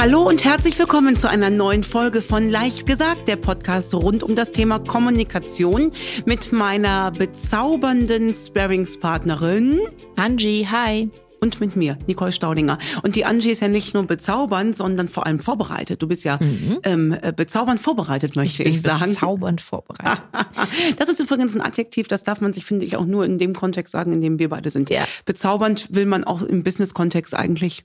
Hallo 0.00 0.22
und 0.28 0.44
herzlich 0.44 0.78
willkommen 0.78 1.16
zu 1.16 1.28
einer 1.28 1.50
neuen 1.50 1.82
Folge 1.82 2.22
von 2.22 2.48
Leicht 2.48 2.86
gesagt, 2.86 3.26
der 3.26 3.34
Podcast 3.34 3.92
rund 3.96 4.22
um 4.22 4.36
das 4.36 4.52
Thema 4.52 4.78
Kommunikation 4.78 5.90
mit 6.24 6.52
meiner 6.52 7.10
bezaubernden 7.10 8.32
Sparringspartnerin 8.32 9.80
Angie. 10.14 10.68
Hi. 10.70 11.10
Und 11.40 11.60
mit 11.60 11.74
mir, 11.74 11.98
Nicole 12.06 12.30
Staudinger. 12.30 12.78
Und 13.02 13.16
die 13.16 13.24
Angie 13.24 13.50
ist 13.50 13.60
ja 13.60 13.66
nicht 13.66 13.92
nur 13.92 14.04
bezaubernd, 14.04 14.76
sondern 14.76 15.08
vor 15.08 15.26
allem 15.26 15.40
vorbereitet. 15.40 16.00
Du 16.00 16.06
bist 16.06 16.22
ja 16.22 16.38
mhm. 16.40 16.78
ähm, 16.84 17.16
äh, 17.20 17.32
bezaubernd 17.32 17.80
vorbereitet, 17.80 18.36
möchte 18.36 18.62
ich, 18.62 18.76
ich 18.76 18.82
sagen. 18.82 19.04
Bezaubernd 19.04 19.60
vorbereitet. 19.60 20.22
das 20.96 21.08
ist 21.08 21.18
übrigens 21.18 21.56
ein 21.56 21.60
Adjektiv, 21.60 22.06
das 22.06 22.22
darf 22.22 22.40
man 22.40 22.52
sich, 22.52 22.64
finde 22.64 22.86
ich, 22.86 22.96
auch 22.96 23.04
nur 23.04 23.24
in 23.24 23.38
dem 23.38 23.52
Kontext 23.52 23.90
sagen, 23.90 24.12
in 24.12 24.20
dem 24.20 24.38
wir 24.38 24.48
beide 24.48 24.70
sind. 24.70 24.90
Ja. 24.90 25.02
Bezaubernd 25.24 25.92
will 25.92 26.06
man 26.06 26.22
auch 26.22 26.42
im 26.42 26.62
Business-Kontext 26.62 27.34
eigentlich 27.34 27.84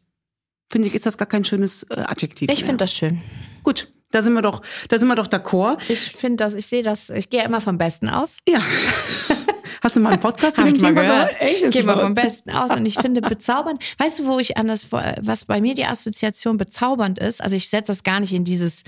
finde 0.73 0.87
ich, 0.87 0.95
ist 0.95 1.05
das 1.05 1.17
gar 1.17 1.27
kein 1.27 1.45
schönes 1.45 1.83
äh, 1.83 2.01
Adjektiv. 2.01 2.51
Ich 2.51 2.63
finde 2.63 2.77
das 2.77 2.93
schön. 2.93 3.21
Gut, 3.61 3.93
da 4.11 4.21
sind 4.21 4.33
wir 4.33 4.41
doch, 4.41 4.61
da 4.89 4.97
sind 4.97 5.07
wir 5.07 5.15
doch 5.15 5.27
d'accord. 5.27 5.77
Ich 5.87 5.99
finde 5.99 6.43
das, 6.43 6.55
ich 6.55 6.65
sehe 6.65 6.83
das, 6.83 7.09
ich 7.11 7.29
gehe 7.29 7.43
immer 7.43 7.61
vom 7.61 7.77
Besten 7.77 8.09
aus. 8.09 8.39
Ja. 8.49 8.59
Hast 9.83 9.95
du 9.95 9.99
mal 9.99 10.11
einen 10.11 10.19
Podcast 10.19 10.55
zu 10.55 10.63
dem 10.63 10.79
Thema 10.79 11.01
gehört? 11.01 11.37
gehört? 11.37 11.63
Ich 11.65 11.71
gehe 11.71 11.83
mal 11.83 11.97
vom 11.97 12.13
Besten 12.13 12.51
aus 12.51 12.75
und 12.75 12.85
ich 12.85 12.95
finde 12.95 13.21
bezaubernd. 13.21 13.83
Weißt 13.99 14.19
du, 14.19 14.25
wo 14.25 14.39
ich 14.39 14.57
anders, 14.57 14.87
was 14.91 15.45
bei 15.45 15.61
mir 15.61 15.75
die 15.75 15.85
Assoziation 15.85 16.57
bezaubernd 16.57 17.19
ist? 17.19 17.41
Also 17.41 17.55
ich 17.55 17.69
setze 17.69 17.91
das 17.91 18.03
gar 18.03 18.19
nicht 18.19 18.33
in 18.33 18.45
dieses 18.45 18.83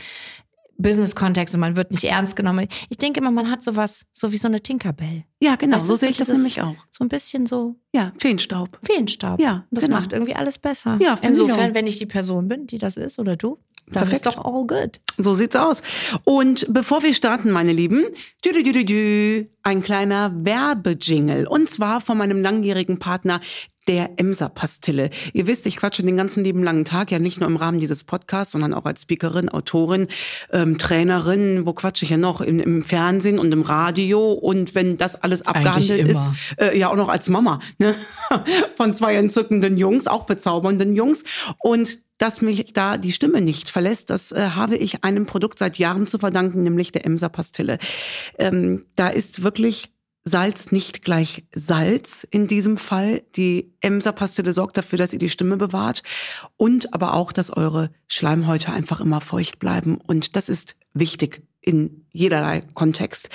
Business-Kontext 0.77 1.55
und 1.55 1.61
man 1.61 1.75
wird 1.75 1.91
nicht 1.91 2.03
ernst 2.05 2.35
genommen. 2.35 2.67
Ich 2.89 2.97
denke 2.97 3.19
immer, 3.19 3.31
man 3.31 3.49
hat 3.49 3.63
sowas, 3.63 4.05
so 4.11 4.31
wie 4.31 4.37
so 4.37 4.47
eine 4.47 4.61
Tinkerbell. 4.61 5.23
Ja, 5.41 5.55
genau, 5.55 5.77
weißt 5.77 5.87
so 5.87 5.95
sehe 5.95 6.09
ich 6.09 6.17
das 6.17 6.27
nämlich 6.27 6.61
auch. 6.61 6.75
So 6.91 7.03
ein 7.03 7.09
bisschen 7.09 7.45
so. 7.45 7.75
Ja, 7.93 8.11
Feenstaub. 8.19 8.77
Feenstaub. 8.83 9.39
Ja, 9.39 9.65
und 9.69 9.77
das 9.77 9.85
genau. 9.85 9.97
macht 9.97 10.13
irgendwie 10.13 10.35
alles 10.35 10.57
besser. 10.57 10.97
Ja, 11.01 11.17
Insofern, 11.21 11.69
ich 11.69 11.75
wenn 11.75 11.87
ich 11.87 11.97
die 11.97 12.05
Person 12.05 12.47
bin, 12.47 12.67
die 12.67 12.77
das 12.77 12.97
ist 12.97 13.19
oder 13.19 13.35
du, 13.35 13.59
dann 13.87 14.01
Perfekt. 14.01 14.15
ist 14.15 14.25
doch 14.25 14.43
all 14.43 14.65
good. 14.65 14.99
So 15.17 15.33
sieht's 15.33 15.55
aus. 15.55 15.83
Und 16.23 16.65
bevor 16.69 17.03
wir 17.03 17.13
starten, 17.13 17.51
meine 17.51 17.71
Lieben, 17.71 18.05
ein 19.63 19.83
kleiner 19.83 20.33
Werbejingle. 20.35 21.47
Und 21.47 21.69
zwar 21.69 22.01
von 22.01 22.17
meinem 22.17 22.41
langjährigen 22.41 22.97
Partner 22.97 23.39
der 23.87 24.11
Emser-Pastille. 24.17 25.09
Ihr 25.33 25.47
wisst, 25.47 25.65
ich 25.65 25.77
quatsche 25.77 26.03
den 26.03 26.17
ganzen 26.17 26.43
lieben 26.43 26.63
langen 26.63 26.85
Tag, 26.85 27.11
ja 27.11 27.19
nicht 27.19 27.39
nur 27.39 27.49
im 27.49 27.55
Rahmen 27.55 27.79
dieses 27.79 28.03
Podcasts, 28.03 28.51
sondern 28.53 28.73
auch 28.73 28.85
als 28.85 29.03
Speakerin, 29.03 29.49
Autorin, 29.49 30.07
ähm, 30.51 30.77
Trainerin, 30.77 31.65
wo 31.65 31.73
quatsche 31.73 32.05
ich 32.05 32.11
ja 32.11 32.17
noch? 32.17 32.41
Im, 32.41 32.59
Im, 32.59 32.83
Fernsehen 32.83 33.39
und 33.39 33.51
im 33.51 33.61
Radio. 33.61 34.33
Und 34.33 34.75
wenn 34.75 34.97
das 34.97 35.15
alles 35.15 35.45
abgehandelt 35.45 36.05
ist, 36.05 36.27
äh, 36.57 36.77
ja 36.77 36.89
auch 36.89 36.95
noch 36.95 37.09
als 37.09 37.29
Mama 37.29 37.59
ne? 37.77 37.95
von 38.75 38.93
zwei 38.93 39.15
entzückenden 39.15 39.77
Jungs, 39.77 40.07
auch 40.07 40.25
bezaubernden 40.25 40.95
Jungs. 40.95 41.23
Und 41.59 41.99
dass 42.17 42.41
mich 42.41 42.73
da 42.73 42.97
die 42.97 43.11
Stimme 43.11 43.41
nicht 43.41 43.69
verlässt, 43.69 44.09
das 44.09 44.31
äh, 44.31 44.51
habe 44.55 44.77
ich 44.77 45.03
einem 45.03 45.25
Produkt 45.25 45.59
seit 45.59 45.77
Jahren 45.77 46.07
zu 46.07 46.17
verdanken, 46.17 46.63
nämlich 46.63 46.91
der 46.91 47.05
Emser-Pastille. 47.05 47.77
Ähm, 48.39 48.85
da 48.95 49.09
ist 49.09 49.43
wirklich 49.43 49.89
Salz 50.27 50.71
nicht 50.71 51.03
gleich 51.03 51.45
Salz 51.53 52.25
in 52.29 52.47
diesem 52.47 52.77
Fall. 52.77 53.21
Die 53.35 53.73
Emser-Pastille 53.81 54.53
sorgt 54.53 54.75
dafür, 54.77 54.97
dass 54.97 55.13
ihr 55.13 55.19
die 55.19 55.29
Stimme 55.29 55.55
bewahrt 55.55 56.01
und 56.57 56.93
aber 56.95 57.13
auch, 57.13 57.31
dass 57.31 57.55
eure 57.55 57.91
Schleimhäute 58.07 58.73
einfach 58.73 58.99
immer 58.99 59.21
feucht 59.21 59.59
bleiben. 59.59 59.97
Und 60.07 60.35
das 60.35 60.49
ist 60.49 60.75
wichtig 60.93 61.43
in 61.61 62.05
jederlei 62.11 62.61
Kontext. 62.73 63.29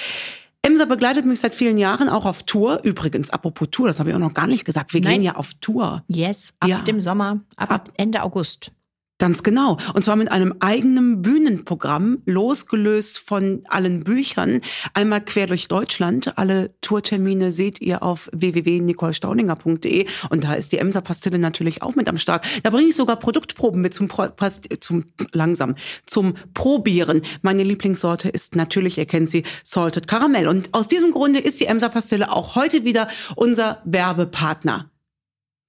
Emser 0.62 0.86
begleitet 0.86 1.24
mich 1.24 1.41
seit 1.41 1.55
vielen 1.55 1.78
Jahren 1.78 2.08
auch 2.08 2.27
auf 2.27 2.42
Tour. 2.42 2.80
Übrigens, 2.83 3.30
apropos 3.30 3.68
Tour, 3.70 3.86
das 3.86 3.98
habe 3.98 4.11
ich 4.11 4.16
auch 4.16 4.20
noch 4.20 4.34
gar 4.34 4.46
nicht 4.46 4.64
gesagt. 4.64 4.92
Wir 4.92 5.00
Nein. 5.00 5.14
gehen 5.14 5.22
ja 5.22 5.36
auf 5.36 5.55
Tour. 5.55 6.05
Yes, 6.08 6.52
ab 6.61 6.68
ja. 6.68 6.80
dem 6.80 7.00
Sommer, 7.00 7.41
ab, 7.56 7.70
ab 7.70 7.92
Ende 7.96 8.22
August. 8.22 8.72
Ganz 9.21 9.43
genau. 9.43 9.77
Und 9.93 10.03
zwar 10.03 10.17
mit 10.17 10.33
einem 10.33 10.55
eigenen 10.61 11.21
Bühnenprogramm, 11.21 12.23
losgelöst 12.25 13.19
von 13.19 13.61
allen 13.69 14.01
Büchern, 14.01 14.63
einmal 14.95 15.23
quer 15.23 15.47
durch 15.47 15.69
Deutschland. 15.69 16.39
Alle 16.39 16.75
Tourtermine 16.81 17.53
seht 17.53 17.83
ihr 17.83 18.03
auf 18.03 18.30
www.nicolestauninger.de 18.33 20.07
und 20.30 20.45
da 20.45 20.55
ist 20.55 20.73
die 20.73 20.79
Emser 20.79 21.03
Pastille 21.03 21.39
natürlich 21.39 21.83
auch 21.83 21.97
mit 21.97 22.09
am 22.09 22.17
Start. 22.17 22.47
Da 22.63 22.70
bringe 22.70 22.89
ich 22.89 22.97
sogar 22.97 23.17
Produktproben 23.17 23.83
mit 23.83 23.92
zum, 23.92 24.09
Past 24.09 24.70
zum 24.80 25.05
langsam 25.33 25.75
zum 26.07 26.33
Probieren. 26.55 27.20
Meine 27.42 27.63
Lieblingssorte 27.63 28.30
ist 28.30 28.57
natürlich, 28.57 28.97
ihr 28.97 29.05
kennt 29.05 29.29
sie, 29.29 29.45
Salted 29.63 30.09
Caramel. 30.09 30.48
Und 30.48 30.73
aus 30.73 30.89
diesem 30.89 31.11
Grunde 31.11 31.41
ist 31.41 31.61
die 31.61 31.67
Emser 31.67 31.91
Pastille 31.91 32.33
auch 32.33 32.55
heute 32.55 32.85
wieder 32.85 33.07
unser 33.36 33.83
Werbepartner. 33.85 34.91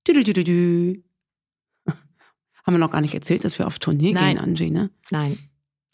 Du, 0.08 0.14
du, 0.14 0.24
du, 0.24 0.32
du, 0.32 0.44
du. 0.46 1.11
Haben 2.66 2.76
wir 2.76 2.80
noch 2.80 2.92
gar 2.92 3.02
nicht 3.02 3.14
erzählt, 3.14 3.44
dass 3.44 3.58
wir 3.60 3.68
auf 3.68 3.80
Tournee 3.80 4.14
Nein. 4.14 4.36
gehen, 4.36 4.44
Angie, 4.44 4.72
ne? 4.72 4.90
Nein. 5.10 5.38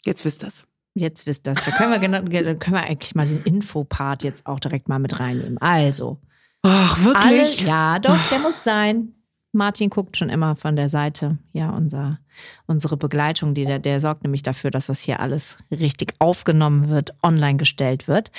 Jetzt 0.04 0.24
wisst 0.24 0.42
das. 0.42 0.66
Jetzt 0.94 1.26
wisst 1.26 1.46
das. 1.46 1.64
Da 1.64 1.70
können 1.70 1.90
wir, 1.90 2.42
dann 2.42 2.58
können 2.58 2.76
wir 2.76 2.82
eigentlich 2.82 3.14
mal 3.14 3.26
den 3.26 3.42
Infopart 3.42 4.24
jetzt 4.24 4.46
auch 4.46 4.58
direkt 4.58 4.88
mal 4.88 4.98
mit 4.98 5.20
reinnehmen. 5.20 5.58
Also. 5.58 6.18
Ach, 6.62 7.04
wirklich? 7.04 7.60
Alle, 7.60 7.68
ja, 7.68 7.98
doch, 7.98 8.18
der 8.30 8.38
muss 8.40 8.64
sein. 8.64 9.14
Martin 9.58 9.90
guckt 9.90 10.16
schon 10.16 10.30
immer 10.30 10.56
von 10.56 10.76
der 10.76 10.88
Seite. 10.88 11.36
Ja, 11.52 11.70
unser, 11.70 12.18
unsere 12.66 12.96
Begleitung, 12.96 13.52
die, 13.52 13.66
der, 13.66 13.78
der 13.78 14.00
sorgt 14.00 14.22
nämlich 14.22 14.42
dafür, 14.42 14.70
dass 14.70 14.86
das 14.86 15.00
hier 15.00 15.20
alles 15.20 15.58
richtig 15.70 16.14
aufgenommen 16.18 16.88
wird, 16.88 17.10
online 17.22 17.58
gestellt 17.58 18.08
wird. 18.08 18.30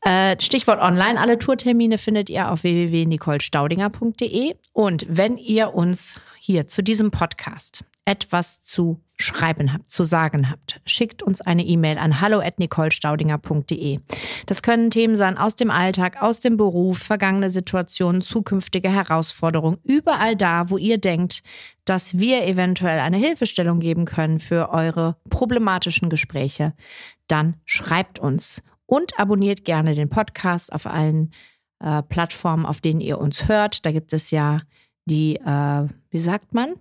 Äh, 0.00 0.36
Stichwort 0.40 0.80
online. 0.80 1.20
Alle 1.20 1.36
Tourtermine 1.36 1.98
findet 1.98 2.30
ihr 2.30 2.50
auf 2.50 2.62
www.nicolestaudinger.de. 2.62 4.54
Und 4.72 5.04
wenn 5.08 5.36
ihr 5.36 5.74
uns 5.74 6.18
hier 6.38 6.66
zu 6.66 6.82
diesem 6.82 7.10
Podcast 7.10 7.84
etwas 8.06 8.62
zu 8.62 9.00
schreiben 9.22 9.72
habt, 9.72 9.90
zu 9.90 10.02
sagen 10.02 10.50
habt, 10.50 10.80
schickt 10.86 11.22
uns 11.22 11.40
eine 11.40 11.64
E-Mail 11.64 11.98
an 11.98 12.20
hallo@nicolestaudinger.de. 12.20 14.00
Das 14.46 14.62
können 14.62 14.90
Themen 14.90 15.16
sein 15.16 15.38
aus 15.38 15.56
dem 15.56 15.70
Alltag, 15.70 16.22
aus 16.22 16.40
dem 16.40 16.56
Beruf, 16.56 16.98
vergangene 16.98 17.50
Situationen, 17.50 18.22
zukünftige 18.22 18.90
Herausforderungen, 18.90 19.78
überall 19.84 20.36
da, 20.36 20.70
wo 20.70 20.78
ihr 20.78 20.98
denkt, 20.98 21.42
dass 21.84 22.18
wir 22.18 22.46
eventuell 22.46 23.00
eine 23.00 23.16
Hilfestellung 23.16 23.80
geben 23.80 24.04
können 24.04 24.40
für 24.40 24.70
eure 24.70 25.16
problematischen 25.28 26.08
Gespräche, 26.08 26.74
dann 27.26 27.56
schreibt 27.64 28.18
uns 28.18 28.62
und 28.86 29.18
abonniert 29.18 29.64
gerne 29.64 29.94
den 29.94 30.08
Podcast 30.08 30.72
auf 30.72 30.86
allen 30.86 31.32
äh, 31.80 32.02
Plattformen, 32.02 32.66
auf 32.66 32.80
denen 32.80 33.00
ihr 33.00 33.18
uns 33.18 33.48
hört. 33.48 33.86
Da 33.86 33.92
gibt 33.92 34.12
es 34.12 34.30
ja 34.30 34.60
die, 35.04 35.36
äh, 35.36 35.88
wie 36.10 36.18
sagt 36.18 36.54
man? 36.54 36.74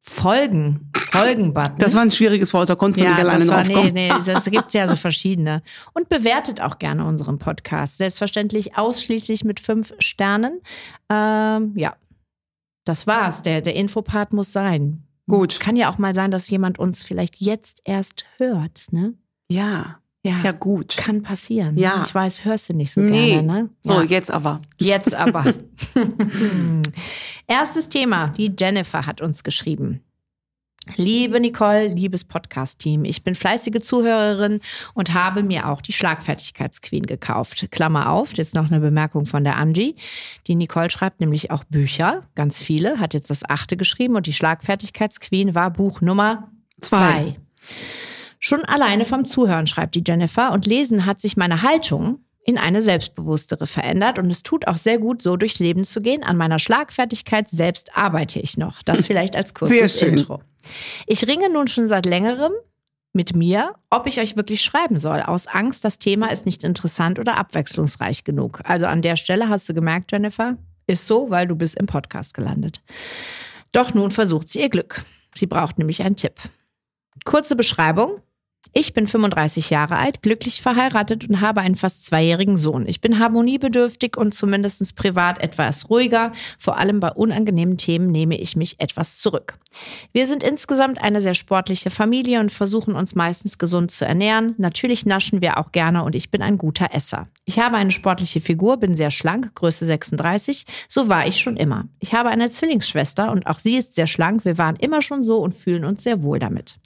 Folgen. 0.00 0.90
Folgen-Button. 1.12 1.78
Das 1.78 1.94
war 1.94 2.02
ein 2.02 2.10
schwieriges 2.10 2.54
Wort, 2.54 2.70
da 2.70 2.74
konntest 2.74 3.00
du 3.00 3.04
ja, 3.04 3.10
nicht 3.10 3.20
alleine 3.20 3.44
drauf 3.44 3.70
kommen. 3.72 3.92
Nee, 3.92 4.10
nee, 4.10 4.24
das 4.24 4.44
gibt 4.44 4.72
ja 4.74 4.88
so 4.88 4.96
verschiedene. 4.96 5.62
Und 5.92 6.08
bewertet 6.08 6.60
auch 6.60 6.78
gerne 6.78 7.04
unseren 7.04 7.38
Podcast. 7.38 7.98
Selbstverständlich 7.98 8.76
ausschließlich 8.76 9.44
mit 9.44 9.60
fünf 9.60 9.92
Sternen. 9.98 10.60
Ähm, 11.08 11.72
ja, 11.76 11.96
das 12.84 13.06
war's. 13.06 13.42
Der, 13.42 13.60
der 13.60 13.74
Infopart 13.76 14.32
muss 14.32 14.52
sein. 14.52 15.04
Gut. 15.28 15.60
Kann 15.60 15.76
ja 15.76 15.90
auch 15.90 15.98
mal 15.98 16.14
sein, 16.14 16.30
dass 16.30 16.50
jemand 16.50 16.78
uns 16.78 17.04
vielleicht 17.04 17.36
jetzt 17.36 17.82
erst 17.84 18.24
hört, 18.38 18.86
ne? 18.90 19.14
Ja. 19.48 19.99
Ja, 20.22 20.32
ist 20.32 20.44
ja 20.44 20.52
gut. 20.52 20.96
Kann 20.98 21.22
passieren. 21.22 21.76
Ne? 21.76 21.80
Ja. 21.80 22.02
Ich 22.06 22.14
weiß, 22.14 22.44
hörst 22.44 22.68
du 22.68 22.74
nicht 22.74 22.92
so 22.92 23.00
nee. 23.00 23.32
gerne, 23.32 23.52
ne? 23.52 23.70
Ja. 23.86 23.94
So, 23.94 24.02
jetzt 24.02 24.30
aber. 24.30 24.60
Jetzt 24.78 25.14
aber. 25.14 25.54
Erstes 27.46 27.88
Thema. 27.88 28.28
Die 28.28 28.52
Jennifer 28.58 29.06
hat 29.06 29.22
uns 29.22 29.42
geschrieben. 29.42 30.02
Liebe 30.96 31.40
Nicole, 31.40 31.88
liebes 31.88 32.24
Podcast-Team, 32.24 33.04
ich 33.04 33.22
bin 33.22 33.34
fleißige 33.34 33.80
Zuhörerin 33.82 34.60
und 34.94 35.14
habe 35.14 35.42
mir 35.42 35.68
auch 35.68 35.82
die 35.82 35.92
Schlagfertigkeitsqueen 35.92 37.06
gekauft. 37.06 37.70
Klammer 37.70 38.10
auf, 38.10 38.34
jetzt 38.36 38.54
noch 38.54 38.66
eine 38.66 38.80
Bemerkung 38.80 39.26
von 39.26 39.44
der 39.44 39.56
Angie. 39.56 39.94
Die 40.46 40.54
Nicole 40.54 40.90
schreibt 40.90 41.20
nämlich 41.20 41.50
auch 41.50 41.64
Bücher, 41.64 42.22
ganz 42.34 42.62
viele, 42.62 42.98
hat 42.98 43.14
jetzt 43.14 43.30
das 43.30 43.48
achte 43.48 43.76
geschrieben 43.76 44.16
und 44.16 44.26
die 44.26 44.32
Schlagfertigkeitsqueen 44.32 45.54
war 45.54 45.70
Buch 45.70 46.00
Nummer 46.00 46.50
zwei. 46.80 46.96
zwei. 46.98 47.36
Schon 48.40 48.64
alleine 48.64 49.04
vom 49.04 49.26
Zuhören, 49.26 49.66
schreibt 49.66 49.94
die 49.94 50.02
Jennifer, 50.06 50.52
und 50.52 50.66
Lesen 50.66 51.06
hat 51.06 51.20
sich 51.20 51.36
meine 51.36 51.62
Haltung 51.62 52.24
in 52.44 52.56
eine 52.56 52.80
selbstbewusstere 52.80 53.66
verändert 53.66 54.18
und 54.18 54.30
es 54.30 54.42
tut 54.42 54.66
auch 54.66 54.78
sehr 54.78 54.98
gut, 54.98 55.20
so 55.20 55.36
durchs 55.36 55.58
Leben 55.58 55.84
zu 55.84 56.00
gehen. 56.00 56.24
An 56.24 56.38
meiner 56.38 56.58
Schlagfertigkeit 56.58 57.50
selbst 57.50 57.96
arbeite 57.96 58.40
ich 58.40 58.56
noch. 58.56 58.82
Das 58.82 59.06
vielleicht 59.06 59.36
als 59.36 59.52
kurzes 59.52 60.00
Intro. 60.00 60.40
Ich 61.06 61.26
ringe 61.28 61.52
nun 61.52 61.68
schon 61.68 61.86
seit 61.86 62.06
längerem 62.06 62.52
mit 63.12 63.34
mir, 63.34 63.74
ob 63.90 64.06
ich 64.06 64.20
euch 64.20 64.36
wirklich 64.36 64.62
schreiben 64.62 64.98
soll, 64.98 65.20
aus 65.20 65.46
Angst, 65.46 65.84
das 65.84 65.98
Thema 65.98 66.30
ist 66.30 66.46
nicht 66.46 66.64
interessant 66.64 67.18
oder 67.18 67.36
abwechslungsreich 67.36 68.24
genug. 68.24 68.60
Also 68.64 68.86
an 68.86 69.02
der 69.02 69.16
Stelle 69.16 69.48
hast 69.48 69.68
du 69.68 69.74
gemerkt, 69.74 70.12
Jennifer, 70.12 70.56
ist 70.86 71.06
so, 71.06 71.28
weil 71.28 71.46
du 71.46 71.56
bist 71.56 71.78
im 71.78 71.86
Podcast 71.86 72.34
gelandet. 72.34 72.80
Doch 73.72 73.94
nun 73.94 74.10
versucht 74.10 74.48
sie 74.48 74.60
ihr 74.60 74.68
Glück. 74.68 75.04
Sie 75.34 75.46
braucht 75.46 75.78
nämlich 75.78 76.02
einen 76.02 76.16
Tipp. 76.16 76.34
Kurze 77.24 77.56
Beschreibung. 77.56 78.20
Ich 78.72 78.94
bin 78.94 79.08
35 79.08 79.70
Jahre 79.70 79.96
alt, 79.96 80.22
glücklich 80.22 80.62
verheiratet 80.62 81.28
und 81.28 81.40
habe 81.40 81.60
einen 81.60 81.74
fast 81.74 82.04
zweijährigen 82.06 82.56
Sohn. 82.56 82.86
Ich 82.86 83.00
bin 83.00 83.18
harmoniebedürftig 83.18 84.16
und 84.16 84.32
zumindest 84.32 84.94
privat 84.94 85.40
etwas 85.40 85.90
ruhiger. 85.90 86.30
Vor 86.58 86.76
allem 86.78 87.00
bei 87.00 87.10
unangenehmen 87.10 87.78
Themen 87.78 88.12
nehme 88.12 88.38
ich 88.38 88.54
mich 88.54 88.78
etwas 88.78 89.18
zurück. 89.18 89.58
Wir 90.12 90.26
sind 90.26 90.42
insgesamt 90.42 91.00
eine 91.00 91.22
sehr 91.22 91.34
sportliche 91.34 91.90
Familie 91.90 92.40
und 92.40 92.52
versuchen 92.52 92.94
uns 92.94 93.14
meistens 93.14 93.58
gesund 93.58 93.90
zu 93.90 94.04
ernähren. 94.04 94.54
Natürlich 94.58 95.06
naschen 95.06 95.40
wir 95.40 95.58
auch 95.58 95.72
gerne 95.72 96.04
und 96.04 96.14
ich 96.14 96.30
bin 96.30 96.42
ein 96.42 96.58
guter 96.58 96.92
Esser. 96.92 97.28
Ich 97.44 97.58
habe 97.58 97.76
eine 97.76 97.90
sportliche 97.90 98.40
Figur, 98.40 98.76
bin 98.76 98.94
sehr 98.94 99.10
schlank, 99.10 99.54
Größe 99.54 99.86
36. 99.86 100.64
So 100.88 101.08
war 101.08 101.26
ich 101.26 101.40
schon 101.40 101.56
immer. 101.56 101.86
Ich 101.98 102.14
habe 102.14 102.28
eine 102.28 102.50
Zwillingsschwester 102.50 103.30
und 103.30 103.46
auch 103.46 103.58
sie 103.58 103.76
ist 103.76 103.94
sehr 103.94 104.06
schlank. 104.06 104.44
Wir 104.44 104.58
waren 104.58 104.76
immer 104.76 105.02
schon 105.02 105.24
so 105.24 105.38
und 105.38 105.54
fühlen 105.54 105.84
uns 105.84 106.04
sehr 106.04 106.22
wohl 106.22 106.38
damit. 106.38 106.78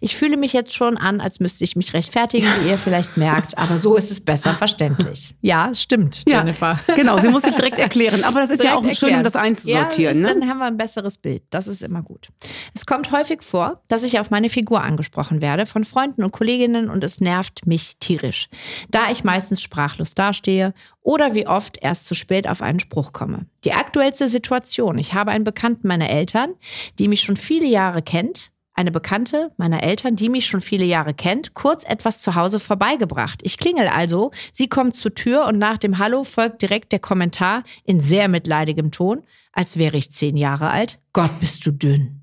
Ich 0.00 0.16
fühle 0.16 0.36
mich 0.36 0.52
jetzt 0.52 0.74
schon 0.74 0.96
an, 0.96 1.19
als 1.20 1.40
müsste 1.40 1.64
ich 1.64 1.76
mich 1.76 1.94
rechtfertigen, 1.94 2.46
wie 2.62 2.70
ihr 2.70 2.78
vielleicht 2.78 3.16
merkt, 3.16 3.58
aber 3.58 3.78
so 3.78 3.96
ist 3.96 4.10
es 4.10 4.20
besser 4.24 4.54
verständlich. 4.54 5.34
Ja, 5.40 5.74
stimmt, 5.74 6.22
Jennifer. 6.26 6.78
Ja, 6.88 6.94
genau, 6.94 7.18
sie 7.18 7.28
muss 7.28 7.42
sich 7.42 7.54
direkt 7.54 7.78
erklären. 7.78 8.24
Aber 8.24 8.40
das 8.40 8.50
ist 8.50 8.62
direkt 8.62 8.74
ja 8.74 8.78
auch 8.78 8.84
erklären. 8.84 9.10
schön, 9.10 9.18
um 9.18 9.24
das 9.24 9.36
einzusortieren. 9.36 10.16
Ja, 10.16 10.26
das, 10.26 10.34
ne? 10.34 10.40
Dann 10.40 10.48
haben 10.48 10.58
wir 10.58 10.66
ein 10.66 10.76
besseres 10.76 11.18
Bild. 11.18 11.42
Das 11.50 11.68
ist 11.68 11.82
immer 11.82 12.02
gut. 12.02 12.28
Es 12.74 12.86
kommt 12.86 13.12
häufig 13.12 13.42
vor, 13.42 13.80
dass 13.88 14.02
ich 14.02 14.18
auf 14.18 14.30
meine 14.30 14.50
Figur 14.50 14.82
angesprochen 14.82 15.40
werde 15.40 15.66
von 15.66 15.84
Freunden 15.84 16.24
und 16.24 16.32
Kolleginnen 16.32 16.90
und 16.90 17.04
es 17.04 17.20
nervt 17.20 17.66
mich 17.66 17.96
tierisch, 18.00 18.48
da 18.90 19.10
ich 19.10 19.24
meistens 19.24 19.62
sprachlos 19.62 20.14
dastehe 20.14 20.74
oder 21.02 21.34
wie 21.34 21.46
oft 21.46 21.78
erst 21.80 22.04
zu 22.04 22.14
spät 22.14 22.48
auf 22.48 22.62
einen 22.62 22.80
Spruch 22.80 23.12
komme. 23.12 23.46
Die 23.64 23.72
aktuellste 23.72 24.28
Situation. 24.28 24.98
Ich 24.98 25.14
habe 25.14 25.30
einen 25.30 25.44
Bekannten 25.44 25.88
meiner 25.88 26.10
Eltern, 26.10 26.54
die 26.98 27.08
mich 27.08 27.22
schon 27.22 27.36
viele 27.36 27.66
Jahre 27.66 28.02
kennt, 28.02 28.52
eine 28.80 28.90
Bekannte 28.90 29.52
meiner 29.58 29.82
Eltern, 29.82 30.16
die 30.16 30.30
mich 30.30 30.46
schon 30.46 30.62
viele 30.62 30.86
Jahre 30.86 31.12
kennt, 31.12 31.52
kurz 31.52 31.84
etwas 31.84 32.22
zu 32.22 32.34
Hause 32.34 32.58
vorbeigebracht. 32.58 33.42
Ich 33.42 33.58
klingel 33.58 33.88
also, 33.88 34.30
sie 34.52 34.68
kommt 34.68 34.96
zur 34.96 35.14
Tür 35.14 35.44
und 35.46 35.58
nach 35.58 35.76
dem 35.76 35.98
Hallo 35.98 36.24
folgt 36.24 36.62
direkt 36.62 36.92
der 36.92 36.98
Kommentar 36.98 37.62
in 37.84 38.00
sehr 38.00 38.28
mitleidigem 38.28 38.90
Ton, 38.90 39.22
als 39.52 39.76
wäre 39.76 39.98
ich 39.98 40.10
zehn 40.12 40.38
Jahre 40.38 40.70
alt. 40.70 40.98
Gott, 41.12 41.30
bist 41.40 41.66
du 41.66 41.72
dünn. 41.72 42.22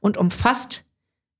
Und 0.00 0.18
umfasst 0.18 0.84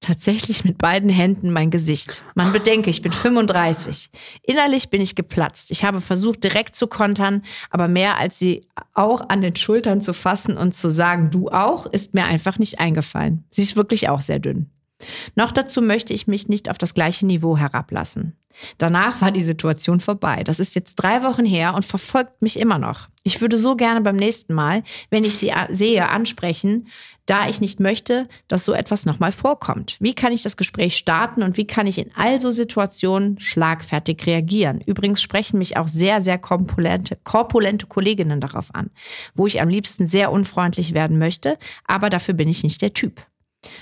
tatsächlich 0.01 0.65
mit 0.65 0.79
beiden 0.79 1.11
Händen 1.11 1.53
mein 1.53 1.71
Gesicht. 1.71 2.25
Man 2.35 2.53
bedenke, 2.53 2.91
ich 2.91 3.03
bin 3.03 3.13
35. 3.13 4.11
Innerlich 4.43 4.89
bin 4.89 5.01
ich 5.01 5.15
geplatzt. 5.15 5.71
Ich 5.71 5.85
habe 5.85 6.01
versucht, 6.01 6.43
direkt 6.43 6.75
zu 6.75 6.87
kontern, 6.87 7.43
aber 7.71 7.87
mehr 7.87 8.17
als 8.17 8.39
sie 8.39 8.67
auch 8.95 9.29
an 9.29 9.43
den 9.43 9.57
Schultern 9.57 10.01
zu 10.01 10.15
fassen 10.15 10.57
und 10.57 10.75
zu 10.75 10.91
sagen, 10.91 11.31
du 11.31 11.49
auch, 11.49 11.87
ist 11.87 12.15
mir 12.15 12.25
einfach 12.25 12.59
nicht 12.59 12.81
eingefallen. 12.81 13.45
Sie 13.51 13.63
ist 13.63 13.77
wirklich 13.77 14.09
auch 14.09 14.23
sehr 14.23 14.39
dünn. 14.39 14.71
Noch 15.35 15.53
dazu 15.53 15.83
möchte 15.83 16.13
ich 16.13 16.27
mich 16.27 16.49
nicht 16.49 16.71
auf 16.71 16.79
das 16.79 16.95
gleiche 16.95 17.27
Niveau 17.27 17.57
herablassen. 17.57 18.37
Danach 18.79 19.21
war 19.21 19.31
die 19.31 19.45
Situation 19.45 20.01
vorbei. 20.01 20.43
Das 20.45 20.61
ist 20.61 20.75
jetzt 20.75 20.97
drei 20.97 21.23
Wochen 21.23 21.45
her 21.45 21.75
und 21.75 21.85
verfolgt 21.85 22.43
mich 22.43 22.59
immer 22.59 22.79
noch. 22.79 23.09
Ich 23.23 23.41
würde 23.41 23.59
so 23.59 23.77
gerne 23.77 24.01
beim 24.01 24.17
nächsten 24.17 24.55
Mal, 24.55 24.83
wenn 25.11 25.25
ich 25.25 25.37
sie 25.37 25.53
sehe, 25.71 26.09
ansprechen, 26.09 26.89
da 27.27 27.49
ich 27.49 27.61
nicht 27.61 27.79
möchte, 27.79 28.29
dass 28.49 28.65
so 28.65 28.73
etwas 28.73 29.07
nochmal 29.07 29.31
vorkommt. 29.31 29.97
Wie 30.01 30.15
kann 30.15 30.33
ich 30.33 30.43
das 30.43 30.57
Gespräch 30.57 30.97
starten 30.97 31.43
und 31.43 31.57
wie 31.57 31.67
kann 31.67 31.87
ich 31.87 31.99
in 31.99 32.11
all 32.17 32.41
so 32.41 32.51
Situationen 32.51 33.39
schlagfertig 33.39 34.27
reagieren? 34.27 34.81
Übrigens 34.85 35.23
sprechen 35.23 35.59
mich 35.59 35.77
auch 35.77 35.87
sehr, 35.87 36.21
sehr 36.21 36.39
korpulente, 36.39 37.19
korpulente 37.23 37.87
Kolleginnen 37.87 38.41
darauf 38.41 38.75
an, 38.75 38.91
wo 39.35 39.47
ich 39.47 39.61
am 39.61 39.69
liebsten 39.69 40.09
sehr 40.09 40.33
unfreundlich 40.33 40.93
werden 40.93 41.19
möchte, 41.19 41.59
aber 41.87 42.11
dafür 42.11 42.35
bin 42.35 42.49
ich 42.49 42.65
nicht 42.65 42.83
der 42.83 42.95
Typ. 42.95 43.23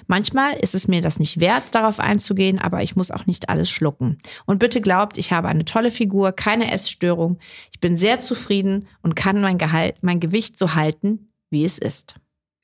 Manchmal 0.06 0.54
ist 0.54 0.74
es 0.74 0.88
mir 0.88 1.00
das 1.00 1.18
nicht 1.18 1.40
wert, 1.40 1.62
darauf 1.72 2.00
einzugehen, 2.00 2.58
aber 2.58 2.82
ich 2.82 2.96
muss 2.96 3.10
auch 3.10 3.26
nicht 3.26 3.48
alles 3.48 3.70
schlucken. 3.70 4.18
Und 4.46 4.58
bitte 4.58 4.80
glaubt, 4.80 5.18
ich 5.18 5.32
habe 5.32 5.48
eine 5.48 5.64
tolle 5.64 5.90
Figur, 5.90 6.32
keine 6.32 6.72
Essstörung. 6.72 7.38
Ich 7.72 7.80
bin 7.80 7.96
sehr 7.96 8.20
zufrieden 8.20 8.88
und 9.02 9.14
kann 9.14 9.40
mein, 9.40 9.58
Gehalt, 9.58 9.96
mein 10.02 10.20
Gewicht 10.20 10.58
so 10.58 10.74
halten, 10.74 11.32
wie 11.50 11.64
es 11.64 11.78
ist. 11.78 12.16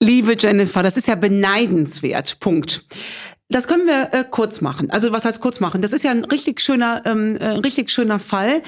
Liebe 0.02 0.36
Jennifer, 0.38 0.82
das 0.82 0.96
ist 0.96 1.08
ja 1.08 1.14
beneidenswert. 1.14 2.40
Punkt. 2.40 2.84
Das 3.48 3.68
können 3.68 3.86
wir 3.86 4.08
äh, 4.12 4.24
kurz 4.28 4.60
machen. 4.60 4.90
Also 4.90 5.12
was 5.12 5.24
heißt 5.24 5.40
kurz 5.40 5.60
machen? 5.60 5.82
Das 5.82 5.92
ist 5.92 6.02
ja 6.02 6.10
ein 6.10 6.24
richtig 6.24 6.60
schöner, 6.60 7.02
ähm, 7.04 7.36
äh, 7.36 7.48
richtig 7.50 7.90
schöner 7.90 8.18
Fall. 8.18 8.62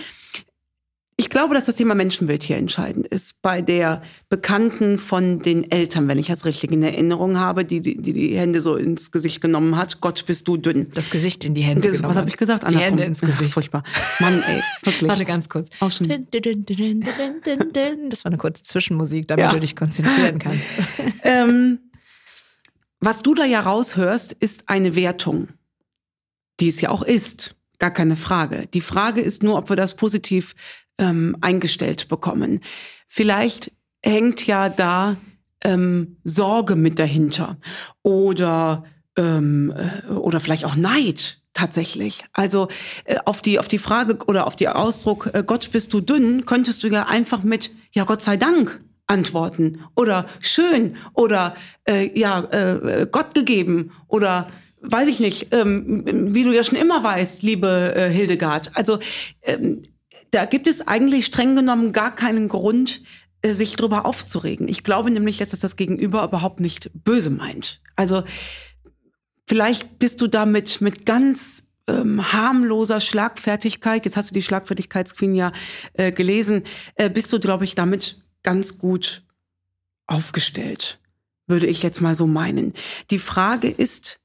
Ich 1.18 1.30
glaube, 1.30 1.54
dass 1.54 1.64
das 1.64 1.76
Thema 1.76 1.94
Menschenbild 1.94 2.42
hier 2.42 2.58
entscheidend 2.58 3.06
ist. 3.06 3.40
Bei 3.40 3.62
der 3.62 4.02
Bekannten 4.28 4.98
von 4.98 5.38
den 5.38 5.70
Eltern, 5.70 6.08
wenn 6.08 6.18
ich 6.18 6.26
das 6.26 6.44
richtig 6.44 6.72
in 6.72 6.82
Erinnerung 6.82 7.38
habe, 7.38 7.64
die 7.64 7.80
die, 7.80 7.96
die, 7.96 8.12
die 8.12 8.36
Hände 8.36 8.60
so 8.60 8.76
ins 8.76 9.12
Gesicht 9.12 9.40
genommen 9.40 9.78
hat. 9.78 10.02
Gott, 10.02 10.26
bist 10.26 10.46
du 10.46 10.58
dünn. 10.58 10.90
Das 10.92 11.08
Gesicht 11.08 11.46
in 11.46 11.54
die 11.54 11.62
Hände 11.62 11.88
Ges 11.88 12.02
Was 12.02 12.18
habe 12.18 12.28
ich 12.28 12.36
gesagt? 12.36 12.64
Die 12.64 12.66
Andersrum. 12.66 12.90
Hände 12.90 13.04
ins 13.04 13.20
Gesicht. 13.20 13.44
Ach, 13.46 13.50
furchtbar. 13.50 13.82
Mann, 14.20 14.42
ey, 14.46 14.62
wirklich. 14.82 15.08
Warte 15.08 15.24
ganz 15.24 15.48
kurz. 15.48 15.70
Auch 15.80 15.90
schon. 15.90 16.06
Das 16.06 16.18
war 18.24 18.30
eine 18.30 18.36
kurze 18.36 18.62
Zwischenmusik, 18.62 19.26
damit 19.28 19.44
ja. 19.46 19.50
du 19.50 19.60
dich 19.60 19.74
konzentrieren 19.74 20.38
kannst. 20.38 20.62
Ähm, 21.22 21.78
was 23.00 23.22
du 23.22 23.34
da 23.34 23.44
ja 23.44 23.60
raushörst, 23.60 24.32
ist 24.32 24.68
eine 24.68 24.94
Wertung, 24.94 25.48
die 26.60 26.68
es 26.68 26.80
ja 26.80 26.90
auch 26.90 27.02
ist. 27.02 27.56
Gar 27.78 27.90
keine 27.90 28.16
Frage. 28.16 28.66
Die 28.72 28.80
Frage 28.80 29.20
ist 29.20 29.42
nur, 29.42 29.58
ob 29.58 29.68
wir 29.68 29.76
das 29.76 29.96
positiv 29.96 30.54
ähm, 30.98 31.36
eingestellt 31.40 32.08
bekommen. 32.08 32.60
Vielleicht 33.08 33.72
hängt 34.02 34.46
ja 34.46 34.68
da 34.68 35.16
ähm, 35.64 36.18
Sorge 36.24 36.76
mit 36.76 36.98
dahinter 36.98 37.58
oder 38.02 38.84
ähm, 39.16 39.72
äh, 39.76 40.12
oder 40.12 40.40
vielleicht 40.40 40.64
auch 40.64 40.76
Neid 40.76 41.40
tatsächlich. 41.54 42.24
Also 42.32 42.68
äh, 43.04 43.16
auf 43.24 43.42
die 43.42 43.58
auf 43.58 43.68
die 43.68 43.78
Frage 43.78 44.18
oder 44.26 44.46
auf 44.46 44.56
die 44.56 44.68
Ausdruck 44.68 45.30
äh, 45.32 45.42
Gott 45.44 45.70
bist 45.72 45.92
du 45.92 46.00
dünn 46.00 46.44
könntest 46.44 46.82
du 46.82 46.88
ja 46.88 47.04
einfach 47.04 47.42
mit 47.42 47.70
ja 47.92 48.04
Gott 48.04 48.22
sei 48.22 48.36
Dank 48.36 48.80
antworten 49.06 49.80
oder 49.94 50.26
schön 50.40 50.96
oder 51.14 51.56
äh, 51.88 52.10
ja 52.18 52.40
äh, 52.50 53.06
Gott 53.10 53.34
gegeben 53.34 53.92
oder 54.08 54.48
weiß 54.88 55.08
ich 55.08 55.20
nicht, 55.20 55.48
ähm, 55.52 56.34
wie 56.34 56.44
du 56.44 56.52
ja 56.52 56.62
schon 56.62 56.78
immer 56.78 57.02
weißt, 57.02 57.42
liebe 57.42 57.94
äh, 57.96 58.10
Hildegard. 58.10 58.70
Also 58.74 58.98
ähm, 59.42 59.82
da 60.36 60.44
gibt 60.44 60.66
es 60.66 60.86
eigentlich 60.86 61.24
streng 61.24 61.56
genommen 61.56 61.92
gar 61.92 62.14
keinen 62.14 62.48
Grund, 62.48 63.00
äh, 63.40 63.54
sich 63.54 63.74
drüber 63.74 64.04
aufzuregen. 64.04 64.68
Ich 64.68 64.84
glaube 64.84 65.10
nämlich, 65.10 65.38
dass 65.38 65.48
das 65.50 65.76
Gegenüber 65.76 66.22
überhaupt 66.24 66.60
nicht 66.60 66.90
böse 66.92 67.30
meint. 67.30 67.80
Also 67.96 68.22
vielleicht 69.46 69.98
bist 69.98 70.20
du 70.20 70.26
damit 70.26 70.82
mit 70.82 71.06
ganz 71.06 71.68
ähm, 71.86 72.32
harmloser 72.34 73.00
Schlagfertigkeit, 73.00 74.04
jetzt 74.04 74.18
hast 74.18 74.30
du 74.30 74.34
die 74.34 74.42
Schlagfertigkeitsqueen 74.42 75.34
ja 75.34 75.52
äh, 75.94 76.12
gelesen, 76.12 76.64
äh, 76.96 77.08
bist 77.08 77.32
du, 77.32 77.40
glaube 77.40 77.64
ich, 77.64 77.74
damit 77.74 78.22
ganz 78.42 78.76
gut 78.76 79.24
aufgestellt, 80.06 80.98
würde 81.46 81.66
ich 81.66 81.82
jetzt 81.82 82.02
mal 82.02 82.14
so 82.14 82.26
meinen. 82.26 82.74
Die 83.10 83.18
Frage 83.18 83.70
ist, 83.70 84.20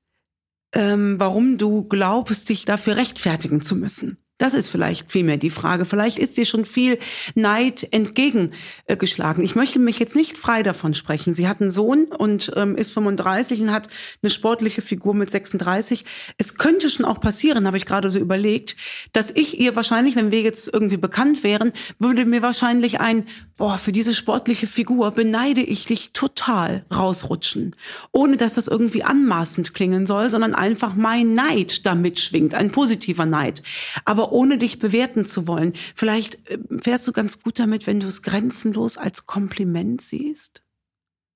ähm, 0.74 1.19
warum 1.19 1.57
du 1.57 1.83
glaubst, 1.83 2.50
dich 2.50 2.65
dafür 2.65 2.97
rechtfertigen 2.97 3.62
zu 3.62 3.77
müssen. 3.77 4.20
Das 4.41 4.55
ist 4.55 4.69
vielleicht 4.69 5.12
vielmehr 5.12 5.38
die 5.38 5.51
Frage. 5.51 5.86
Vielleicht 5.86 6.17
ist 6.17 6.36
dir 6.36 6.45
schon 6.45 6.65
viel 6.65 6.98
Neid 7.36 7.88
entgegengeschlagen. 7.91 9.43
Ich 9.43 9.53
möchte 9.53 9.77
mich 9.77 10.00
jetzt 10.00 10.15
nicht 10.15 10.36
frei 10.36 10.63
davon 10.63 10.95
sprechen. 10.95 11.36
Sie 11.36 11.48
hat 11.48 11.62
einen 11.62 11.69
Sohn 11.69 12.05
und 12.05 12.51
ähm, 12.55 12.75
ist 12.75 12.91
35 12.91 13.62
und 13.62 13.71
hat 13.71 13.88
eine 14.24 14.31
sportliche 14.31 14.81
Figur 14.81 15.13
mit 15.13 15.29
36. 15.29 16.05
Es 16.39 16.57
könnte 16.57 16.89
schon 16.89 17.05
auch 17.05 17.19
passieren, 17.19 17.67
habe 17.67 17.77
ich 17.77 17.86
gerade 17.86 18.10
so 18.10 18.17
überlegt, 18.17 18.75
dass 19.13 19.29
ich 19.29 19.60
ihr 19.60 19.75
wahrscheinlich, 19.75 20.15
wenn 20.15 20.31
wir 20.31 20.41
jetzt 20.41 20.74
irgendwie 20.74 20.98
bekannt 20.98 21.43
wären, 21.43 21.71
würde 22.00 22.25
mir 22.25 22.41
wahrscheinlich 22.41 23.00
ein, 23.00 23.27
boah, 23.61 23.77
für 23.77 23.91
diese 23.91 24.15
sportliche 24.15 24.65
Figur 24.65 25.11
beneide 25.11 25.61
ich 25.61 25.85
dich 25.85 26.13
total 26.13 26.83
rausrutschen. 26.91 27.75
Ohne 28.11 28.35
dass 28.35 28.55
das 28.55 28.67
irgendwie 28.67 29.03
anmaßend 29.03 29.75
klingen 29.75 30.07
soll, 30.07 30.31
sondern 30.31 30.55
einfach 30.55 30.95
mein 30.95 31.35
Neid 31.35 31.85
damit 31.85 32.19
schwingt, 32.19 32.55
ein 32.55 32.71
positiver 32.71 33.27
Neid. 33.27 33.61
Aber 34.03 34.31
ohne 34.31 34.57
dich 34.57 34.79
bewerten 34.79 35.25
zu 35.25 35.45
wollen. 35.45 35.73
Vielleicht 35.93 36.49
äh, 36.49 36.57
fährst 36.79 37.07
du 37.07 37.11
ganz 37.11 37.43
gut 37.43 37.59
damit, 37.59 37.85
wenn 37.85 37.99
du 37.99 38.07
es 38.07 38.23
grenzenlos 38.23 38.97
als 38.97 39.27
Kompliment 39.27 40.01
siehst, 40.01 40.63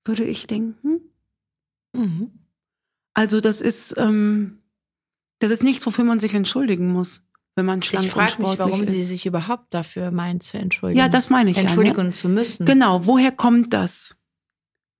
würde 0.04 0.24
ich 0.24 0.48
denken. 0.48 1.02
Mhm. 1.92 2.32
Also 3.14 3.40
das 3.40 3.60
ist, 3.60 3.94
ähm, 3.98 4.62
das 5.38 5.52
ist 5.52 5.62
nichts, 5.62 5.86
wofür 5.86 6.02
man 6.02 6.18
sich 6.18 6.34
entschuldigen 6.34 6.90
muss 6.92 7.22
wenn 7.56 7.66
man 7.66 7.82
schlank 7.82 8.06
ich 8.06 8.12
frage 8.12 8.42
mich, 8.42 8.58
warum 8.58 8.82
ist. 8.82 8.90
sie 8.90 9.02
sich 9.02 9.24
überhaupt 9.24 9.72
dafür 9.72 10.10
meint 10.10 10.42
zu 10.42 10.58
entschuldigen. 10.58 11.00
Ja, 11.00 11.08
das 11.08 11.30
meine 11.30 11.50
ich. 11.50 11.56
Entschuldigen 11.56 11.96
ja, 11.96 12.04
ne? 12.04 12.12
zu 12.12 12.28
müssen. 12.28 12.66
Genau, 12.66 13.06
woher 13.06 13.32
kommt 13.32 13.72
das? 13.72 14.16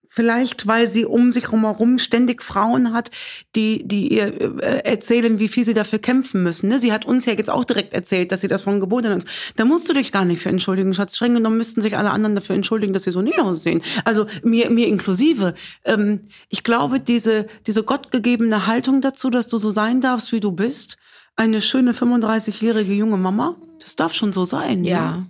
Vielleicht, 0.09 0.67
weil 0.67 0.89
sie 0.89 1.05
um 1.05 1.31
sich 1.31 1.53
herum 1.53 1.99
ständig 1.99 2.43
Frauen 2.43 2.95
hat, 2.95 3.11
die, 3.55 3.87
die 3.87 4.15
ihr 4.15 4.63
äh, 4.63 4.79
erzählen, 4.85 5.39
wie 5.39 5.49
viel 5.49 5.63
sie 5.65 5.75
dafür 5.75 5.99
kämpfen 5.99 6.43
müssen. 6.43 6.71
Ne? 6.71 6.79
Sie 6.79 6.91
hat 6.91 7.05
uns 7.05 7.27
ja 7.27 7.35
jetzt 7.35 7.51
auch 7.51 7.65
direkt 7.65 7.93
erzählt, 7.93 8.33
dass 8.33 8.41
sie 8.41 8.49
das 8.49 8.63
von 8.63 8.81
Geburt 8.81 9.05
an 9.05 9.19
ist. 9.19 9.29
Da 9.57 9.67
musst 9.67 9.87
du 9.91 9.93
dich 9.93 10.13
gar 10.13 10.25
nicht 10.25 10.41
für 10.41 10.49
entschuldigen, 10.49 10.95
Schatz. 10.95 11.17
Streng 11.17 11.35
genommen 11.35 11.59
müssten 11.59 11.83
sich 11.83 11.99
alle 11.99 12.13
anderen 12.13 12.35
dafür 12.35 12.57
entschuldigen, 12.57 12.95
dass 12.95 13.05
sie 13.05 13.13
so 13.13 13.21
nicht 13.21 13.39
aussehen. 13.39 13.83
Also 14.07 14.27
mir, 14.43 14.71
mir 14.71 14.89
inklusive. 14.89 15.53
Ähm, 15.85 16.21
ich 16.49 16.65
glaube, 16.65 16.99
diese, 17.01 17.47
diese 17.67 17.83
gottgegebene 17.83 18.67
Haltung 18.67 19.03
dazu, 19.03 19.29
dass 19.29 19.49
du 19.49 19.59
so 19.59 19.71
sein 19.71 20.01
darfst, 20.01 20.33
wie 20.33 20.41
du 20.41 20.51
bist, 20.51 20.97
eine 21.37 21.61
schöne 21.61 21.93
35-jährige 21.93 22.93
junge 22.93 23.17
Mama. 23.17 23.57
Das 23.81 23.97
darf 23.97 24.15
schon 24.15 24.33
so 24.33 24.45
sein. 24.45 24.85
Ja. 24.85 24.97
ja. 24.97 25.27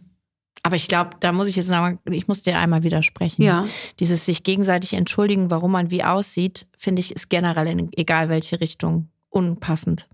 Aber 0.62 0.76
ich 0.76 0.88
glaube, 0.88 1.10
da 1.20 1.32
muss 1.32 1.48
ich 1.48 1.56
jetzt 1.56 1.66
sagen, 1.66 2.00
ich 2.10 2.26
muss 2.26 2.42
dir 2.42 2.58
einmal 2.58 2.82
widersprechen. 2.82 3.42
Ja. 3.42 3.66
Dieses 4.00 4.26
sich 4.26 4.42
gegenseitig 4.42 4.94
entschuldigen, 4.94 5.50
warum 5.50 5.72
man 5.72 5.90
wie 5.90 6.02
aussieht, 6.02 6.66
finde 6.76 7.00
ich, 7.00 7.14
ist 7.14 7.28
generell 7.28 7.66
in 7.66 7.92
egal 7.92 8.28
welche 8.28 8.60
Richtung 8.60 9.08
unpassend. 9.28 10.08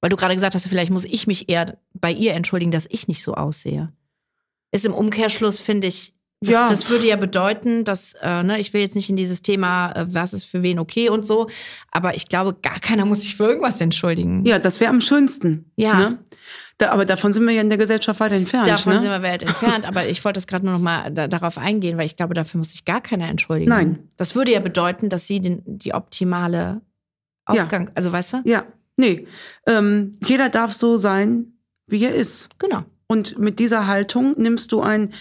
Weil 0.00 0.10
du 0.10 0.16
gerade 0.16 0.34
gesagt 0.34 0.54
hast, 0.54 0.66
vielleicht 0.66 0.90
muss 0.90 1.04
ich 1.04 1.26
mich 1.26 1.48
eher 1.48 1.78
bei 1.94 2.12
ihr 2.12 2.34
entschuldigen, 2.34 2.72
dass 2.72 2.88
ich 2.90 3.06
nicht 3.06 3.22
so 3.22 3.34
aussehe. 3.34 3.92
Ist 4.72 4.86
im 4.86 4.94
Umkehrschluss, 4.94 5.60
finde 5.60 5.86
ich, 5.86 6.12
das, 6.42 6.54
Ja. 6.54 6.68
das 6.68 6.90
würde 6.90 7.06
ja 7.06 7.16
bedeuten, 7.16 7.84
dass, 7.84 8.14
äh, 8.20 8.42
ne, 8.42 8.58
ich 8.58 8.72
will 8.72 8.80
jetzt 8.80 8.96
nicht 8.96 9.08
in 9.08 9.16
dieses 9.16 9.42
Thema, 9.42 9.92
äh, 9.92 10.04
was 10.08 10.32
ist 10.32 10.44
für 10.44 10.62
wen 10.62 10.78
okay 10.78 11.08
und 11.08 11.26
so, 11.26 11.48
aber 11.90 12.14
ich 12.14 12.28
glaube, 12.28 12.54
gar 12.60 12.78
keiner 12.80 13.06
muss 13.06 13.22
sich 13.22 13.36
für 13.36 13.44
irgendwas 13.44 13.80
entschuldigen. 13.80 14.44
Ja, 14.44 14.58
das 14.58 14.80
wäre 14.80 14.90
am 14.90 15.00
schönsten. 15.00 15.70
Ja. 15.76 15.94
Ne? 15.94 16.18
Da, 16.78 16.90
aber 16.90 17.04
davon 17.04 17.32
sind 17.32 17.46
wir 17.46 17.52
ja 17.52 17.60
in 17.60 17.68
der 17.68 17.78
Gesellschaft 17.78 18.18
weit 18.20 18.32
entfernt. 18.32 18.68
Davon 18.68 18.94
ne? 18.94 19.00
sind 19.00 19.10
wir 19.10 19.22
weit 19.22 19.42
entfernt, 19.42 19.84
aber 19.86 20.06
ich 20.06 20.24
wollte 20.24 20.38
das 20.38 20.46
gerade 20.46 20.64
nur 20.64 20.74
noch 20.74 20.80
mal 20.80 21.10
da, 21.10 21.28
darauf 21.28 21.58
eingehen, 21.58 21.96
weil 21.96 22.06
ich 22.06 22.16
glaube, 22.16 22.34
dafür 22.34 22.58
muss 22.58 22.72
sich 22.72 22.84
gar 22.84 23.00
keiner 23.00 23.28
entschuldigen. 23.28 23.70
Nein. 23.70 24.08
Das 24.16 24.34
würde 24.34 24.52
ja 24.52 24.60
bedeuten, 24.60 25.08
dass 25.08 25.26
sie 25.26 25.40
den, 25.40 25.62
die 25.64 25.94
optimale 25.94 26.80
Ausgang, 27.44 27.90
also 27.94 28.12
weißt 28.12 28.32
du? 28.34 28.42
Ja, 28.44 28.64
nee. 28.96 29.26
Ähm, 29.66 30.12
jeder 30.24 30.48
darf 30.48 30.72
so 30.72 30.96
sein, 30.96 31.52
wie 31.86 32.04
er 32.04 32.14
ist. 32.14 32.48
Genau. 32.58 32.84
Und 33.06 33.38
mit 33.38 33.58
dieser 33.58 33.86
Haltung 33.86 34.34
nimmst 34.38 34.72
du 34.72 34.80
ein, 34.80 35.12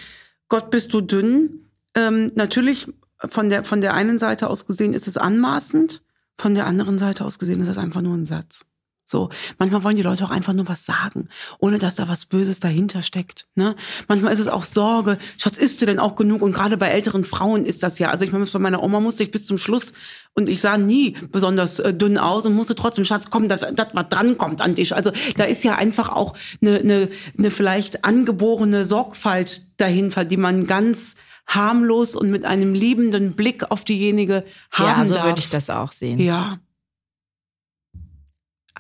Gott 0.52 0.70
bist 0.70 0.94
du 0.94 1.00
dünn. 1.00 1.62
Ähm, 1.96 2.30
natürlich 2.36 2.94
von 3.30 3.50
der, 3.50 3.64
von 3.64 3.80
der 3.80 3.94
einen 3.94 4.20
Seite 4.20 4.50
aus 4.50 4.66
gesehen 4.68 4.94
ist 4.94 5.08
es 5.08 5.16
anmaßend, 5.16 6.04
von 6.38 6.56
der 6.56 6.68
anderen 6.68 7.00
Seite 7.00 7.24
aus 7.24 7.40
gesehen 7.40 7.62
ist 7.62 7.70
es 7.70 7.78
einfach 7.78 8.02
nur 8.02 8.16
ein 8.16 8.26
Satz. 8.26 8.66
So, 9.12 9.30
manchmal 9.60 9.84
wollen 9.84 9.98
die 9.98 10.02
Leute 10.02 10.24
auch 10.24 10.32
einfach 10.32 10.54
nur 10.54 10.68
was 10.70 10.86
sagen, 10.86 11.28
ohne 11.60 11.78
dass 11.78 11.98
da 11.98 12.08
was 12.08 12.26
Böses 12.26 12.62
dahinter 12.62 13.02
steckt. 13.02 13.46
Ne? 13.56 13.76
Manchmal 14.08 14.32
ist 14.32 14.40
es 14.40 14.48
auch 14.48 14.64
Sorge, 14.64 15.20
Schatz, 15.38 15.58
isst 15.58 15.82
du 15.82 15.86
denn 15.86 16.00
auch 16.00 16.16
genug? 16.16 16.42
Und 16.42 16.54
gerade 16.54 16.78
bei 16.78 16.88
älteren 16.88 17.26
Frauen 17.26 17.66
ist 17.66 17.84
das 17.84 18.00
ja. 18.00 18.10
Also 18.10 18.24
ich 18.24 18.32
meine, 18.32 18.46
bei 18.46 18.60
meiner 18.60 18.82
Oma 18.82 19.02
musste 19.02 19.24
ich 19.24 19.32
bis 19.32 19.46
zum 19.46 19.58
Schluss 19.58 19.94
und 20.34 20.48
ich 20.48 20.62
sah 20.62 20.78
nie 20.78 21.18
besonders 21.32 21.80
äh, 21.80 21.94
dünn 21.94 22.18
aus 22.18 22.46
und 22.46 22.56
musste 22.56 22.74
trotzdem, 22.74 23.04
Schatz, 23.04 23.30
komm, 23.30 23.50
das, 23.50 23.62
das 23.74 23.88
was 23.94 24.10
dran 24.10 24.38
kommt 24.38 24.62
an 24.62 24.76
dich. 24.76 24.96
Also 24.96 25.12
da 25.36 25.44
ist 25.44 25.64
ja 25.64 25.76
einfach 25.76 26.10
auch 26.10 26.34
eine, 26.62 26.80
eine, 26.80 27.10
eine 27.38 27.52
vielleicht 27.52 28.06
angeborene 28.06 28.86
Sorgfalt 28.86 29.80
dahinter, 29.80 30.24
die 30.24 30.38
man 30.38 30.68
ganz 30.68 31.18
harmlos 31.48 32.16
und 32.16 32.32
mit 32.32 32.46
einem 32.46 32.74
liebenden 32.74 33.34
Blick 33.34 33.72
auf 33.72 33.84
diejenige 33.84 34.46
haben 34.72 35.02
ja, 35.02 35.06
so 35.06 35.16
darf. 35.16 35.26
würde 35.26 35.40
ich 35.40 35.50
das 35.50 35.70
auch 35.70 35.92
sehen. 35.92 36.18
Ja, 36.18 36.60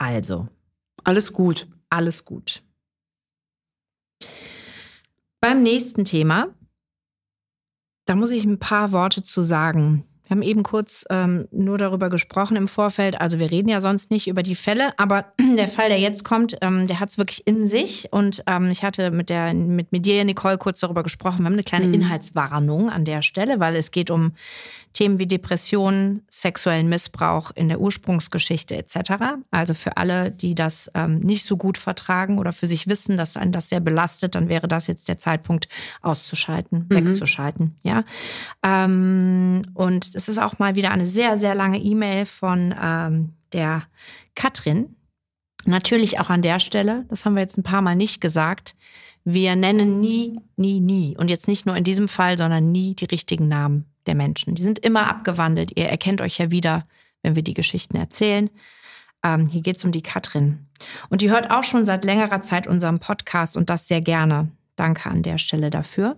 Also, 0.01 0.48
alles 1.03 1.31
gut. 1.31 1.67
alles 1.89 2.25
gut. 2.25 2.63
Beim 5.39 5.62
nächsten 5.62 6.05
Thema, 6.05 6.48
da 8.05 8.15
muss 8.15 8.31
ich 8.31 8.43
ein 8.43 8.58
paar 8.58 8.93
Worte 8.93 9.22
zu 9.22 9.43
sagen. 9.43 10.03
Wir 10.31 10.35
haben 10.35 10.43
eben 10.43 10.63
kurz 10.63 11.03
ähm, 11.09 11.50
nur 11.51 11.77
darüber 11.77 12.09
gesprochen 12.09 12.55
im 12.55 12.69
Vorfeld. 12.69 13.19
Also 13.19 13.38
wir 13.38 13.51
reden 13.51 13.67
ja 13.67 13.81
sonst 13.81 14.11
nicht 14.11 14.29
über 14.29 14.43
die 14.43 14.55
Fälle, 14.55 14.97
aber 14.97 15.25
der 15.57 15.67
Fall, 15.67 15.89
der 15.89 16.00
jetzt 16.00 16.23
kommt, 16.23 16.55
ähm, 16.61 16.88
der 16.88 17.01
hat 17.01 17.09
es 17.09 17.17
wirklich 17.17 17.45
in 17.45 17.67
sich. 17.67 18.07
Und 18.11 18.41
ähm, 18.47 18.71
ich 18.71 18.81
hatte 18.81 19.11
mit, 19.11 19.27
der, 19.27 19.53
mit, 19.53 19.91
mit 19.91 20.05
dir, 20.05 20.23
Nicole, 20.23 20.57
kurz 20.57 20.79
darüber 20.79 21.03
gesprochen. 21.03 21.39
Wir 21.39 21.47
haben 21.47 21.53
eine 21.53 21.63
kleine 21.63 21.93
Inhaltswarnung 21.93 22.89
an 22.89 23.03
der 23.03 23.23
Stelle, 23.23 23.59
weil 23.59 23.75
es 23.75 23.91
geht 23.91 24.09
um 24.09 24.31
Themen 24.93 25.19
wie 25.19 25.27
Depressionen, 25.27 26.23
sexuellen 26.29 26.89
Missbrauch 26.89 27.51
in 27.55 27.69
der 27.69 27.79
Ursprungsgeschichte 27.79 28.75
etc. 28.75 29.13
Also 29.50 29.73
für 29.73 29.97
alle, 29.97 30.31
die 30.31 30.55
das 30.55 30.91
ähm, 30.95 31.19
nicht 31.19 31.45
so 31.45 31.57
gut 31.57 31.77
vertragen 31.77 32.39
oder 32.39 32.51
für 32.51 32.67
sich 32.67 32.88
wissen, 32.88 33.17
dass 33.17 33.38
einen 33.38 33.51
das 33.51 33.69
sehr 33.69 33.79
belastet, 33.79 34.35
dann 34.35 34.50
wäre 34.50 34.67
das 34.67 34.88
jetzt 34.88 35.07
der 35.07 35.17
Zeitpunkt 35.17 35.67
auszuschalten, 36.01 36.85
wegzuschalten. 36.89 37.75
Ja. 37.83 38.03
Ähm, 38.63 39.61
und 39.73 40.15
es 40.22 40.30
ist 40.30 40.40
auch 40.40 40.60
mal 40.60 40.75
wieder 40.75 40.92
eine 40.92 41.08
sehr, 41.08 41.38
sehr 41.38 41.56
lange 41.56 41.80
E-Mail 41.80 42.25
von 42.25 42.75
ähm, 42.80 43.34
der 43.54 43.84
Katrin. 44.36 44.96
Natürlich 45.66 46.20
auch 46.20 46.30
an 46.30 46.42
der 46.42 46.60
Stelle, 46.60 47.06
das 47.10 47.25
haben 47.25 47.36
wir 47.36 47.42
jetzt 47.42 47.58
ein 47.58 47.63
paar 47.63 47.82
Mal 47.82 47.96
nicht 47.96 48.22
gesagt, 48.22 48.75
wir 49.24 49.56
nennen 49.56 50.00
nie, 50.00 50.40
nie, 50.56 50.80
nie, 50.80 51.16
und 51.18 51.30
jetzt 51.30 51.48
nicht 51.48 51.66
nur 51.66 51.75
in 51.75 51.84
diesem 51.84 52.08
Fall, 52.08 52.38
sondern 52.38 52.72
nie 52.72 52.96
die 52.96 53.06
richtigen 53.06 53.48
Namen 53.48 53.86
der 54.08 54.16
Menschen. 54.16 54.56
Die 54.56 54.63
sind 54.63 54.80
immer 54.80 55.08
abgewandelt. 55.08 55.78
Ihr 55.78 55.86
erkennt 55.86 56.22
euch 56.22 56.40
ja 56.40 56.50
wieder, 56.50 56.88
wenn 57.22 57.36
wir 57.36 57.44
die 57.44 57.54
Geschichten 57.54 57.98
erzählen. 57.98 58.50
Ähm, 59.24 59.48
hier 59.48 59.62
geht 59.62 59.78
es 59.78 59.86
um 59.86 59.92
die 59.92 60.01
Katrin. 60.01 60.68
Und 61.10 61.22
die 61.22 61.30
hört 61.30 61.51
auch 61.51 61.63
schon 61.63 61.86
seit 61.86 62.06
längerer 62.06 62.42
Zeit 62.42 62.66
unseren 62.66 63.00
Podcast 63.00 63.56
und 63.56 63.70
das 63.70 63.88
sehr 63.88 64.01
gerne. 64.01 64.50
Danke 64.81 65.11
an 65.11 65.21
der 65.21 65.38
Stelle 65.38 65.69
dafür. 65.69 66.17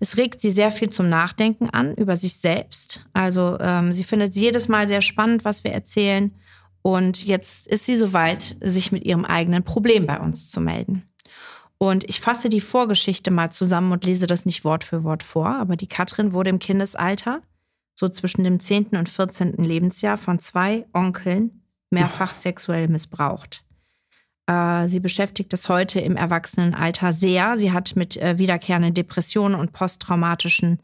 Es 0.00 0.16
regt 0.16 0.40
sie 0.40 0.50
sehr 0.50 0.70
viel 0.70 0.88
zum 0.88 1.10
Nachdenken 1.10 1.68
an 1.68 1.92
über 1.92 2.16
sich 2.16 2.38
selbst. 2.38 3.04
Also 3.12 3.58
ähm, 3.60 3.92
sie 3.92 4.02
findet 4.02 4.34
jedes 4.34 4.66
Mal 4.66 4.88
sehr 4.88 5.02
spannend, 5.02 5.44
was 5.44 5.62
wir 5.62 5.72
erzählen. 5.72 6.34
Und 6.80 7.26
jetzt 7.26 7.66
ist 7.66 7.84
sie 7.84 7.96
soweit, 7.96 8.56
sich 8.62 8.92
mit 8.92 9.04
ihrem 9.04 9.26
eigenen 9.26 9.62
Problem 9.62 10.06
bei 10.06 10.18
uns 10.18 10.50
zu 10.50 10.58
melden. 10.58 11.02
Und 11.76 12.08
ich 12.08 12.22
fasse 12.22 12.48
die 12.48 12.62
Vorgeschichte 12.62 13.30
mal 13.30 13.52
zusammen 13.52 13.92
und 13.92 14.06
lese 14.06 14.26
das 14.26 14.46
nicht 14.46 14.64
Wort 14.64 14.84
für 14.84 15.04
Wort 15.04 15.22
vor, 15.22 15.48
aber 15.48 15.76
die 15.76 15.86
Katrin 15.86 16.32
wurde 16.32 16.48
im 16.48 16.60
Kindesalter, 16.60 17.42
so 17.94 18.08
zwischen 18.08 18.42
dem 18.42 18.58
10. 18.58 18.96
und 18.96 19.10
14. 19.10 19.52
Lebensjahr, 19.58 20.16
von 20.16 20.38
zwei 20.38 20.86
Onkeln 20.94 21.62
mehrfach 21.90 22.32
sexuell 22.32 22.88
missbraucht. 22.88 23.64
Äh, 24.48 24.88
sie 24.88 24.98
beschäftigt 24.98 25.52
es 25.52 25.68
heute 25.68 26.00
im 26.00 26.16
Erwachsenenalter 26.16 27.12
sehr. 27.12 27.56
Sie 27.58 27.70
hat 27.70 27.94
mit 27.94 28.16
äh, 28.16 28.38
wiederkehrenden 28.38 28.94
Depressionen 28.94 29.54
und 29.54 29.72
posttraumatischen 29.72 30.80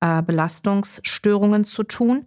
äh, 0.00 0.22
Belastungsstörungen 0.22 1.64
zu 1.64 1.84
tun, 1.84 2.26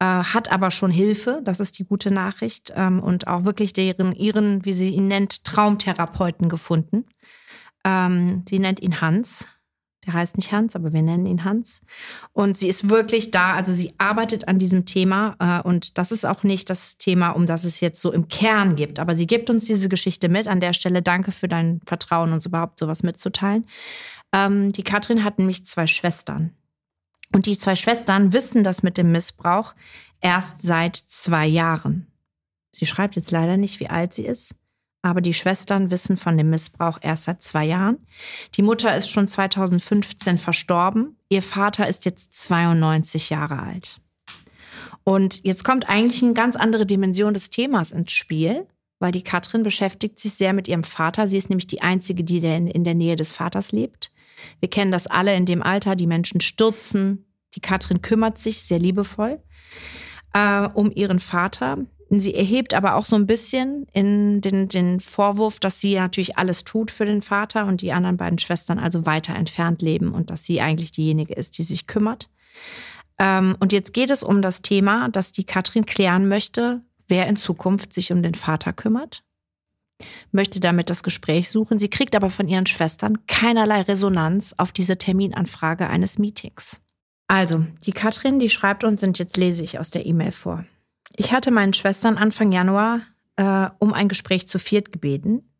hat 0.00 0.52
aber 0.52 0.70
schon 0.70 0.90
Hilfe, 0.90 1.40
das 1.44 1.60
ist 1.60 1.78
die 1.78 1.84
gute 1.84 2.10
Nachricht, 2.10 2.74
ähm, 2.76 3.00
und 3.00 3.26
auch 3.26 3.44
wirklich 3.44 3.72
deren, 3.72 4.12
ihren, 4.12 4.62
wie 4.66 4.74
sie 4.74 4.90
ihn 4.90 5.08
nennt, 5.08 5.44
Traumtherapeuten 5.44 6.50
gefunden. 6.50 7.06
Ähm, 7.86 8.42
sie 8.46 8.58
nennt 8.58 8.82
ihn 8.82 9.00
Hans. 9.00 9.46
Der 10.06 10.12
heißt 10.12 10.36
nicht 10.36 10.52
Hans, 10.52 10.76
aber 10.76 10.92
wir 10.92 11.02
nennen 11.02 11.26
ihn 11.26 11.44
Hans. 11.44 11.82
Und 12.32 12.58
sie 12.58 12.68
ist 12.68 12.88
wirklich 12.88 13.30
da, 13.30 13.54
also 13.54 13.72
sie 13.72 13.92
arbeitet 13.98 14.48
an 14.48 14.58
diesem 14.58 14.84
Thema. 14.84 15.36
Äh, 15.38 15.66
und 15.66 15.98
das 15.98 16.12
ist 16.12 16.24
auch 16.26 16.42
nicht 16.42 16.68
das 16.70 16.98
Thema, 16.98 17.30
um 17.30 17.46
das 17.46 17.64
es 17.64 17.80
jetzt 17.80 18.00
so 18.00 18.12
im 18.12 18.28
Kern 18.28 18.76
gibt. 18.76 18.98
Aber 18.98 19.16
sie 19.16 19.26
gibt 19.26 19.50
uns 19.50 19.66
diese 19.66 19.88
Geschichte 19.88 20.28
mit. 20.28 20.48
An 20.48 20.60
der 20.60 20.72
Stelle 20.72 21.02
danke 21.02 21.32
für 21.32 21.48
dein 21.48 21.80
Vertrauen, 21.86 22.32
uns 22.32 22.46
überhaupt 22.46 22.78
sowas 22.78 23.02
mitzuteilen. 23.02 23.66
Ähm, 24.32 24.72
die 24.72 24.84
Katrin 24.84 25.24
hat 25.24 25.38
nämlich 25.38 25.66
zwei 25.66 25.86
Schwestern. 25.86 26.50
Und 27.32 27.46
die 27.46 27.56
zwei 27.56 27.74
Schwestern 27.74 28.32
wissen 28.32 28.62
das 28.62 28.82
mit 28.82 28.98
dem 28.98 29.10
Missbrauch 29.10 29.74
erst 30.20 30.60
seit 30.62 30.96
zwei 30.96 31.46
Jahren. 31.46 32.06
Sie 32.72 32.86
schreibt 32.86 33.16
jetzt 33.16 33.30
leider 33.30 33.56
nicht, 33.56 33.80
wie 33.80 33.88
alt 33.88 34.14
sie 34.14 34.24
ist 34.26 34.54
aber 35.04 35.20
die 35.20 35.34
Schwestern 35.34 35.90
wissen 35.90 36.16
von 36.16 36.38
dem 36.38 36.48
Missbrauch 36.48 36.96
erst 37.02 37.24
seit 37.24 37.42
zwei 37.42 37.66
Jahren. 37.66 37.98
Die 38.54 38.62
Mutter 38.62 38.96
ist 38.96 39.10
schon 39.10 39.28
2015 39.28 40.38
verstorben. 40.38 41.18
Ihr 41.28 41.42
Vater 41.42 41.86
ist 41.86 42.06
jetzt 42.06 42.32
92 42.32 43.28
Jahre 43.28 43.58
alt. 43.58 44.00
Und 45.04 45.44
jetzt 45.44 45.62
kommt 45.62 45.90
eigentlich 45.90 46.22
eine 46.22 46.32
ganz 46.32 46.56
andere 46.56 46.86
Dimension 46.86 47.34
des 47.34 47.50
Themas 47.50 47.92
ins 47.92 48.12
Spiel, 48.12 48.66
weil 48.98 49.12
die 49.12 49.22
Katrin 49.22 49.62
beschäftigt 49.62 50.18
sich 50.18 50.32
sehr 50.32 50.54
mit 50.54 50.68
ihrem 50.68 50.84
Vater. 50.84 51.28
Sie 51.28 51.36
ist 51.36 51.50
nämlich 51.50 51.66
die 51.66 51.82
Einzige, 51.82 52.24
die 52.24 52.38
in 52.38 52.84
der 52.84 52.94
Nähe 52.94 53.16
des 53.16 53.30
Vaters 53.30 53.72
lebt. 53.72 54.10
Wir 54.60 54.70
kennen 54.70 54.90
das 54.90 55.06
alle 55.06 55.34
in 55.34 55.44
dem 55.44 55.62
Alter. 55.62 55.96
Die 55.96 56.06
Menschen 56.06 56.40
stürzen. 56.40 57.26
Die 57.54 57.60
Katrin 57.60 58.00
kümmert 58.00 58.38
sich 58.38 58.62
sehr 58.62 58.78
liebevoll 58.78 59.42
äh, 60.32 60.68
um 60.72 60.90
ihren 60.94 61.20
Vater. 61.20 61.78
Sie 62.10 62.34
erhebt 62.34 62.74
aber 62.74 62.94
auch 62.94 63.04
so 63.04 63.16
ein 63.16 63.26
bisschen 63.26 63.86
in 63.92 64.40
den, 64.40 64.68
den 64.68 65.00
Vorwurf, 65.00 65.58
dass 65.58 65.80
sie 65.80 65.94
natürlich 65.94 66.36
alles 66.38 66.64
tut 66.64 66.90
für 66.90 67.06
den 67.06 67.22
Vater 67.22 67.66
und 67.66 67.82
die 67.82 67.92
anderen 67.92 68.16
beiden 68.16 68.38
Schwestern 68.38 68.78
also 68.78 69.06
weiter 69.06 69.34
entfernt 69.34 69.82
leben 69.82 70.12
und 70.12 70.30
dass 70.30 70.44
sie 70.44 70.60
eigentlich 70.60 70.92
diejenige 70.92 71.34
ist, 71.34 71.58
die 71.58 71.62
sich 71.62 71.86
kümmert. 71.86 72.28
Ähm, 73.18 73.56
und 73.58 73.72
jetzt 73.72 73.92
geht 73.92 74.10
es 74.10 74.22
um 74.22 74.42
das 74.42 74.62
Thema, 74.62 75.08
dass 75.08 75.32
die 75.32 75.44
Katrin 75.44 75.86
klären 75.86 76.28
möchte, 76.28 76.82
wer 77.08 77.26
in 77.26 77.36
Zukunft 77.36 77.92
sich 77.92 78.12
um 78.12 78.22
den 78.22 78.34
Vater 78.34 78.72
kümmert. 78.72 79.22
Möchte 80.32 80.60
damit 80.60 80.90
das 80.90 81.02
Gespräch 81.02 81.48
suchen. 81.48 81.78
Sie 81.78 81.88
kriegt 81.88 82.16
aber 82.16 82.28
von 82.28 82.48
ihren 82.48 82.66
Schwestern 82.66 83.26
keinerlei 83.26 83.82
Resonanz 83.82 84.54
auf 84.58 84.72
diese 84.72 84.98
Terminanfrage 84.98 85.88
eines 85.88 86.18
Meetings. 86.18 86.80
Also, 87.28 87.64
die 87.86 87.92
Katrin, 87.92 88.38
die 88.38 88.50
schreibt 88.50 88.84
uns, 88.84 89.02
und 89.02 89.18
jetzt 89.18 89.36
lese 89.36 89.64
ich 89.64 89.78
aus 89.78 89.90
der 89.90 90.04
E-Mail 90.04 90.32
vor. 90.32 90.64
Ich 91.16 91.32
hatte 91.32 91.50
meinen 91.50 91.72
Schwestern 91.72 92.16
Anfang 92.16 92.52
Januar 92.52 93.00
äh, 93.36 93.68
um 93.78 93.92
ein 93.92 94.08
Gespräch 94.08 94.48
zu 94.48 94.58
viert 94.58 94.92
gebeten. 94.92 95.50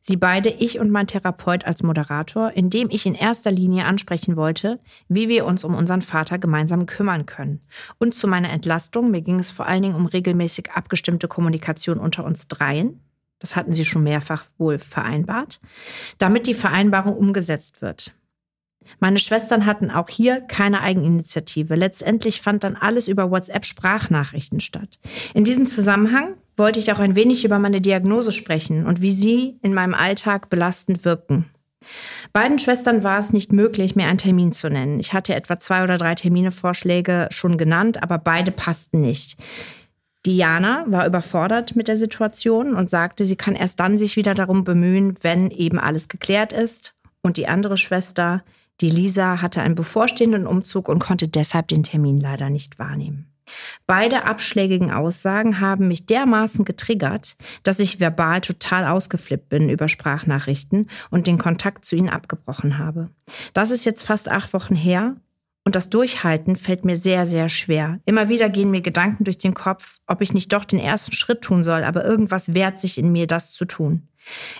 Sie 0.00 0.16
beide, 0.16 0.50
ich 0.50 0.78
und 0.80 0.90
mein 0.90 1.06
Therapeut 1.06 1.64
als 1.64 1.82
Moderator, 1.82 2.52
indem 2.52 2.90
ich 2.90 3.06
in 3.06 3.14
erster 3.14 3.50
Linie 3.50 3.86
ansprechen 3.86 4.36
wollte, 4.36 4.80
wie 5.08 5.30
wir 5.30 5.46
uns 5.46 5.64
um 5.64 5.74
unseren 5.74 6.02
Vater 6.02 6.38
gemeinsam 6.38 6.84
kümmern 6.84 7.24
können. 7.24 7.60
Und 7.98 8.14
zu 8.14 8.28
meiner 8.28 8.50
Entlastung, 8.50 9.10
mir 9.10 9.22
ging 9.22 9.38
es 9.38 9.50
vor 9.50 9.66
allen 9.66 9.82
Dingen 9.82 9.94
um 9.94 10.04
regelmäßig 10.04 10.72
abgestimmte 10.72 11.26
Kommunikation 11.26 11.98
unter 11.98 12.24
uns 12.24 12.48
dreien. 12.48 13.00
Das 13.38 13.56
hatten 13.56 13.72
sie 13.72 13.86
schon 13.86 14.02
mehrfach 14.02 14.44
wohl 14.58 14.78
vereinbart, 14.78 15.60
damit 16.18 16.46
die 16.46 16.54
Vereinbarung 16.54 17.16
umgesetzt 17.16 17.80
wird. 17.80 18.14
Meine 19.00 19.18
Schwestern 19.18 19.66
hatten 19.66 19.90
auch 19.90 20.08
hier 20.08 20.40
keine 20.40 20.80
Eigeninitiative. 20.80 21.74
Letztendlich 21.74 22.40
fand 22.40 22.64
dann 22.64 22.76
alles 22.76 23.08
über 23.08 23.30
WhatsApp-Sprachnachrichten 23.30 24.60
statt. 24.60 24.98
In 25.34 25.44
diesem 25.44 25.66
Zusammenhang 25.66 26.34
wollte 26.56 26.78
ich 26.78 26.92
auch 26.92 26.98
ein 26.98 27.16
wenig 27.16 27.44
über 27.44 27.58
meine 27.58 27.80
Diagnose 27.80 28.32
sprechen 28.32 28.86
und 28.86 29.00
wie 29.00 29.12
sie 29.12 29.58
in 29.62 29.74
meinem 29.74 29.94
Alltag 29.94 30.50
belastend 30.50 31.04
wirken. 31.04 31.46
Beiden 32.32 32.58
Schwestern 32.58 33.02
war 33.02 33.18
es 33.18 33.32
nicht 33.32 33.52
möglich, 33.52 33.96
mir 33.96 34.06
einen 34.06 34.18
Termin 34.18 34.52
zu 34.52 34.68
nennen. 34.68 35.00
Ich 35.00 35.12
hatte 35.12 35.34
etwa 35.34 35.58
zwei 35.58 35.82
oder 35.82 35.98
drei 35.98 36.14
Terminevorschläge 36.14 37.28
schon 37.30 37.58
genannt, 37.58 38.02
aber 38.02 38.18
beide 38.18 38.52
passten 38.52 39.00
nicht. 39.00 39.36
Diana 40.24 40.84
war 40.86 41.06
überfordert 41.06 41.74
mit 41.74 41.88
der 41.88 41.96
Situation 41.96 42.74
und 42.74 42.88
sagte, 42.88 43.24
sie 43.24 43.36
kann 43.36 43.56
erst 43.56 43.80
dann 43.80 43.98
sich 43.98 44.16
wieder 44.16 44.34
darum 44.34 44.62
bemühen, 44.62 45.14
wenn 45.22 45.50
eben 45.50 45.80
alles 45.80 46.08
geklärt 46.08 46.52
ist. 46.52 46.94
Und 47.22 47.36
die 47.36 47.48
andere 47.48 47.76
Schwester, 47.76 48.44
die 48.82 48.90
Lisa, 48.90 49.40
hatte 49.40 49.62
einen 49.62 49.74
bevorstehenden 49.74 50.46
Umzug 50.46 50.88
und 50.88 50.98
konnte 50.98 51.28
deshalb 51.28 51.68
den 51.68 51.82
Termin 51.82 52.20
leider 52.20 52.50
nicht 52.50 52.78
wahrnehmen. 52.78 53.32
Beide 53.86 54.24
abschlägigen 54.24 54.90
Aussagen 54.90 55.60
haben 55.60 55.88
mich 55.88 56.06
dermaßen 56.06 56.64
getriggert, 56.64 57.36
dass 57.62 57.80
ich 57.80 58.00
verbal 58.00 58.40
total 58.40 58.86
ausgeflippt 58.86 59.48
bin 59.48 59.68
über 59.68 59.88
Sprachnachrichten 59.88 60.88
und 61.10 61.26
den 61.26 61.38
Kontakt 61.38 61.84
zu 61.84 61.96
ihnen 61.96 62.08
abgebrochen 62.08 62.78
habe. 62.78 63.10
Das 63.52 63.70
ist 63.70 63.84
jetzt 63.84 64.02
fast 64.02 64.28
acht 64.28 64.52
Wochen 64.52 64.74
her 64.74 65.16
und 65.64 65.76
das 65.76 65.90
Durchhalten 65.90 66.56
fällt 66.56 66.84
mir 66.84 66.96
sehr, 66.96 67.26
sehr 67.26 67.48
schwer. 67.48 68.00
Immer 68.04 68.28
wieder 68.28 68.48
gehen 68.48 68.70
mir 68.70 68.80
Gedanken 68.80 69.24
durch 69.24 69.38
den 69.38 69.54
Kopf, 69.54 69.98
ob 70.06 70.20
ich 70.20 70.34
nicht 70.34 70.52
doch 70.52 70.64
den 70.64 70.80
ersten 70.80 71.12
Schritt 71.12 71.42
tun 71.42 71.62
soll, 71.62 71.84
aber 71.84 72.04
irgendwas 72.04 72.54
wehrt 72.54 72.78
sich 72.78 72.98
in 72.98 73.12
mir, 73.12 73.26
das 73.26 73.52
zu 73.52 73.64
tun. 73.64 74.08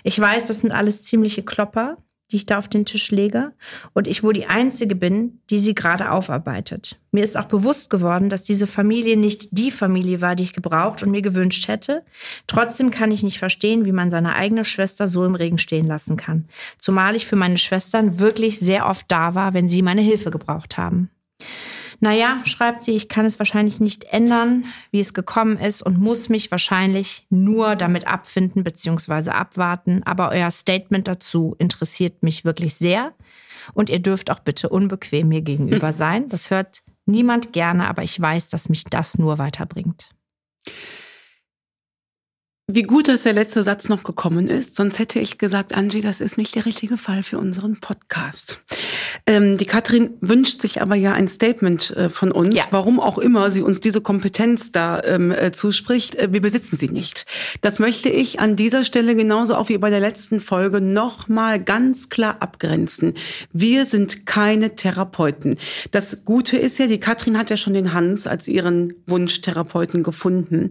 Ich 0.03 0.19
weiß, 0.19 0.47
das 0.47 0.61
sind 0.61 0.71
alles 0.71 1.03
ziemliche 1.03 1.43
Klopper, 1.43 1.97
die 2.31 2.37
ich 2.37 2.45
da 2.45 2.57
auf 2.57 2.67
den 2.67 2.85
Tisch 2.85 3.11
lege 3.11 3.53
und 3.93 4.07
ich 4.07 4.23
wohl 4.23 4.33
die 4.33 4.47
Einzige 4.47 4.95
bin, 4.95 5.39
die 5.49 5.59
sie 5.59 5.75
gerade 5.75 6.11
aufarbeitet. 6.11 6.99
Mir 7.11 7.23
ist 7.23 7.37
auch 7.37 7.45
bewusst 7.45 7.89
geworden, 7.89 8.29
dass 8.29 8.41
diese 8.43 8.65
Familie 8.65 9.17
nicht 9.17 9.49
die 9.51 9.69
Familie 9.69 10.21
war, 10.21 10.35
die 10.35 10.43
ich 10.43 10.53
gebraucht 10.53 11.03
und 11.03 11.11
mir 11.11 11.21
gewünscht 11.21 11.67
hätte. 11.67 12.03
Trotzdem 12.47 12.89
kann 12.89 13.11
ich 13.11 13.23
nicht 13.23 13.37
verstehen, 13.37 13.85
wie 13.85 13.91
man 13.91 14.09
seine 14.09 14.35
eigene 14.35 14.65
Schwester 14.65 15.07
so 15.07 15.25
im 15.25 15.35
Regen 15.35 15.59
stehen 15.59 15.85
lassen 15.85 16.17
kann. 16.17 16.45
Zumal 16.79 17.15
ich 17.15 17.27
für 17.27 17.35
meine 17.35 17.57
Schwestern 17.57 18.19
wirklich 18.19 18.59
sehr 18.59 18.87
oft 18.87 19.05
da 19.09 19.35
war, 19.35 19.53
wenn 19.53 19.69
sie 19.69 19.81
meine 19.81 20.01
Hilfe 20.01 20.31
gebraucht 20.31 20.77
haben. 20.77 21.09
Naja, 22.03 22.41
schreibt 22.43 22.83
sie, 22.83 22.95
ich 22.95 23.07
kann 23.07 23.25
es 23.25 23.39
wahrscheinlich 23.39 23.79
nicht 23.79 24.03
ändern, 24.11 24.65
wie 24.91 24.99
es 24.99 25.13
gekommen 25.13 25.57
ist 25.57 25.81
und 25.81 26.01
muss 26.01 26.27
mich 26.27 26.51
wahrscheinlich 26.51 27.25
nur 27.29 27.77
damit 27.77 28.07
abfinden 28.07 28.65
bzw. 28.65 29.29
abwarten. 29.29 30.03
Aber 30.03 30.27
euer 30.31 30.51
Statement 30.51 31.07
dazu 31.07 31.55
interessiert 31.59 32.21
mich 32.21 32.43
wirklich 32.43 32.75
sehr. 32.75 33.13
Und 33.73 33.89
ihr 33.89 33.99
dürft 33.99 34.31
auch 34.31 34.39
bitte 34.39 34.67
unbequem 34.67 35.29
mir 35.29 35.41
gegenüber 35.41 35.93
sein. 35.93 36.27
Das 36.27 36.49
hört 36.49 36.81
niemand 37.05 37.53
gerne, 37.53 37.87
aber 37.87 38.03
ich 38.03 38.19
weiß, 38.19 38.49
dass 38.49 38.67
mich 38.67 38.83
das 38.83 39.17
nur 39.17 39.37
weiterbringt. 39.37 40.09
Wie 42.67 42.83
gut, 42.83 43.09
dass 43.09 43.23
der 43.23 43.33
letzte 43.33 43.61
Satz 43.61 43.89
noch 43.89 44.03
gekommen 44.03 44.47
ist, 44.47 44.75
sonst 44.75 44.97
hätte 44.97 45.19
ich 45.19 45.37
gesagt, 45.37 45.75
Angie, 45.75 45.99
das 45.99 46.21
ist 46.21 46.37
nicht 46.37 46.55
der 46.55 46.65
richtige 46.65 46.95
Fall 46.95 47.21
für 47.21 47.37
unseren 47.37 47.81
Podcast. 47.81 48.63
Ähm, 49.25 49.57
die 49.57 49.65
Katrin 49.65 50.11
wünscht 50.21 50.61
sich 50.61 50.81
aber 50.81 50.95
ja 50.95 51.11
ein 51.11 51.27
Statement 51.27 51.91
äh, 51.91 52.09
von 52.09 52.31
uns, 52.31 52.55
ja. 52.55 52.63
warum 52.71 53.01
auch 53.01 53.17
immer 53.17 53.51
sie 53.51 53.61
uns 53.61 53.81
diese 53.81 53.99
Kompetenz 53.99 54.71
da 54.71 55.01
ähm, 55.03 55.31
äh, 55.31 55.51
zuspricht. 55.51 56.15
Äh, 56.15 56.31
wir 56.31 56.41
besitzen 56.41 56.77
sie 56.77 56.87
nicht. 56.87 57.25
Das 57.59 57.79
möchte 57.79 58.07
ich 58.07 58.39
an 58.39 58.55
dieser 58.55 58.85
Stelle 58.85 59.13
genauso 59.17 59.55
auch 59.55 59.67
wie 59.67 59.77
bei 59.77 59.89
der 59.89 59.99
letzten 59.99 60.39
Folge 60.39 60.79
nochmal 60.79 61.61
ganz 61.61 62.07
klar 62.07 62.37
abgrenzen. 62.39 63.15
Wir 63.51 63.85
sind 63.85 64.25
keine 64.25 64.77
Therapeuten. 64.77 65.57
Das 65.91 66.23
Gute 66.23 66.55
ist 66.55 66.79
ja, 66.79 66.87
die 66.87 67.01
Katrin 67.01 67.37
hat 67.37 67.49
ja 67.49 67.57
schon 67.57 67.73
den 67.73 67.91
Hans 67.91 68.25
als 68.25 68.47
ihren 68.47 68.93
Wunschtherapeuten 69.05 70.01
gefunden. 70.01 70.69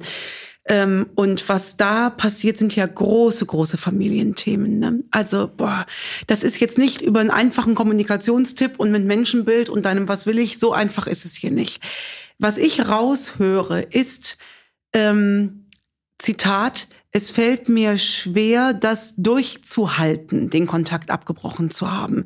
Ähm, 0.64 1.10
und 1.16 1.48
was 1.48 1.76
da 1.76 2.08
passiert, 2.10 2.56
sind 2.56 2.76
ja 2.76 2.86
große, 2.86 3.46
große 3.46 3.78
Familienthemen. 3.78 4.78
Ne? 4.78 5.02
Also, 5.10 5.50
boah, 5.56 5.86
das 6.28 6.44
ist 6.44 6.60
jetzt 6.60 6.78
nicht 6.78 7.02
über 7.02 7.20
einen 7.20 7.30
einfachen 7.30 7.74
Kommunikationstipp 7.74 8.78
und 8.78 8.92
mit 8.92 9.04
Menschenbild 9.04 9.68
und 9.68 9.84
deinem 9.84 10.08
Was 10.08 10.26
will 10.26 10.38
ich, 10.38 10.58
so 10.58 10.72
einfach 10.72 11.06
ist 11.06 11.24
es 11.24 11.34
hier 11.34 11.50
nicht. 11.50 11.82
Was 12.38 12.58
ich 12.58 12.86
raushöre, 12.88 13.82
ist, 13.82 14.38
ähm, 14.92 15.66
Zitat, 16.18 16.86
es 17.14 17.30
fällt 17.30 17.68
mir 17.68 17.98
schwer, 17.98 18.72
das 18.72 19.14
durchzuhalten, 19.16 20.48
den 20.48 20.66
Kontakt 20.66 21.10
abgebrochen 21.10 21.70
zu 21.70 21.92
haben. 21.92 22.24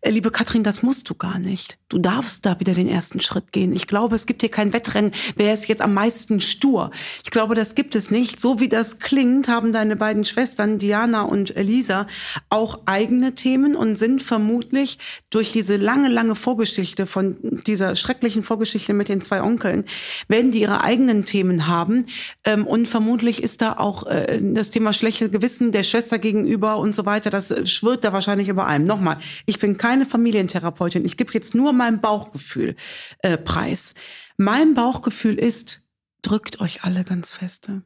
Äh, 0.00 0.10
liebe 0.10 0.32
Katrin, 0.32 0.64
das 0.64 0.82
musst 0.82 1.08
du 1.08 1.14
gar 1.14 1.38
nicht. 1.38 1.78
Du 1.88 1.98
darfst 1.98 2.44
da 2.44 2.58
wieder 2.58 2.74
den 2.74 2.88
ersten 2.88 3.20
Schritt 3.20 3.52
gehen. 3.52 3.72
Ich 3.72 3.86
glaube, 3.86 4.16
es 4.16 4.26
gibt 4.26 4.42
hier 4.42 4.50
kein 4.50 4.72
Wettrennen, 4.72 5.12
wer 5.36 5.54
ist 5.54 5.68
jetzt 5.68 5.82
am 5.82 5.94
meisten 5.94 6.40
stur. 6.40 6.90
Ich 7.22 7.30
glaube, 7.30 7.54
das 7.54 7.76
gibt 7.76 7.94
es 7.94 8.10
nicht. 8.10 8.40
So 8.40 8.58
wie 8.58 8.68
das 8.68 8.98
klingt, 8.98 9.46
haben 9.46 9.72
deine 9.72 9.94
beiden 9.94 10.24
Schwestern, 10.24 10.80
Diana 10.80 11.22
und 11.22 11.56
Elisa, 11.56 12.08
auch 12.50 12.80
eigene 12.86 13.36
Themen 13.36 13.76
und 13.76 13.96
sind 13.96 14.20
vermutlich 14.20 14.98
durch 15.30 15.52
diese 15.52 15.76
lange, 15.76 16.08
lange 16.08 16.34
Vorgeschichte 16.34 17.06
von 17.06 17.36
dieser 17.68 17.94
schrecklichen 17.94 18.42
Vorgeschichte 18.42 18.94
mit 18.94 19.08
den 19.08 19.20
zwei 19.20 19.42
Onkeln, 19.42 19.84
werden 20.26 20.50
die 20.50 20.62
ihre 20.62 20.82
eigenen 20.82 21.24
Themen 21.24 21.68
haben. 21.68 22.06
Ähm, 22.42 22.66
und 22.66 22.88
vermutlich 22.88 23.40
ist 23.40 23.62
da 23.62 23.74
auch 23.74 24.04
äh, 24.28 24.40
das 24.42 24.70
Thema 24.70 24.92
schlechte 24.92 25.30
Gewissen 25.30 25.72
der 25.72 25.82
Schwester 25.82 26.18
gegenüber 26.18 26.78
und 26.78 26.94
so 26.94 27.06
weiter, 27.06 27.30
das 27.30 27.68
schwirrt 27.68 28.04
da 28.04 28.12
wahrscheinlich 28.12 28.48
über 28.48 28.66
allem. 28.66 28.84
Nochmal, 28.84 29.18
ich 29.46 29.58
bin 29.58 29.76
keine 29.76 30.06
Familientherapeutin. 30.06 31.04
Ich 31.04 31.16
gebe 31.16 31.32
jetzt 31.32 31.54
nur 31.54 31.72
mein 31.72 32.00
Bauchgefühl 32.00 32.76
äh, 33.20 33.36
preis. 33.36 33.94
Mein 34.36 34.74
Bauchgefühl 34.74 35.38
ist, 35.38 35.82
drückt 36.22 36.60
euch 36.60 36.84
alle 36.84 37.04
ganz 37.04 37.30
feste. 37.30 37.82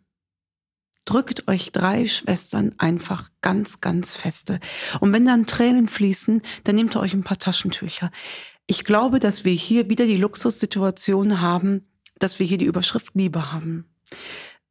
Drückt 1.05 1.49
euch 1.49 1.73
drei 1.73 2.07
Schwestern 2.07 2.75
einfach 2.77 3.31
ganz, 3.41 3.81
ganz 3.81 4.15
feste. 4.15 4.61
Und 5.01 5.13
wenn 5.13 5.25
dann 5.25 5.47
Tränen 5.47 5.89
fließen, 5.89 6.43
dann 6.65 6.77
nehmt 6.77 6.95
ihr 6.95 7.01
euch 7.01 7.15
ein 7.15 7.25
paar 7.25 7.39
Taschentücher. 7.39 8.11
Ich 8.67 8.85
glaube, 8.85 9.19
dass 9.19 9.47
wir 9.47 9.53
hier 9.53 9.89
wieder 9.89 10.05
die 10.05 10.19
Luxussituation 10.19 11.41
haben, 11.41 11.89
dass 12.19 12.39
wir 12.39 12.47
hier 12.47 12.59
die 12.59 12.67
Überschrift 12.67 13.15
Liebe 13.15 13.53
haben. 13.53 13.87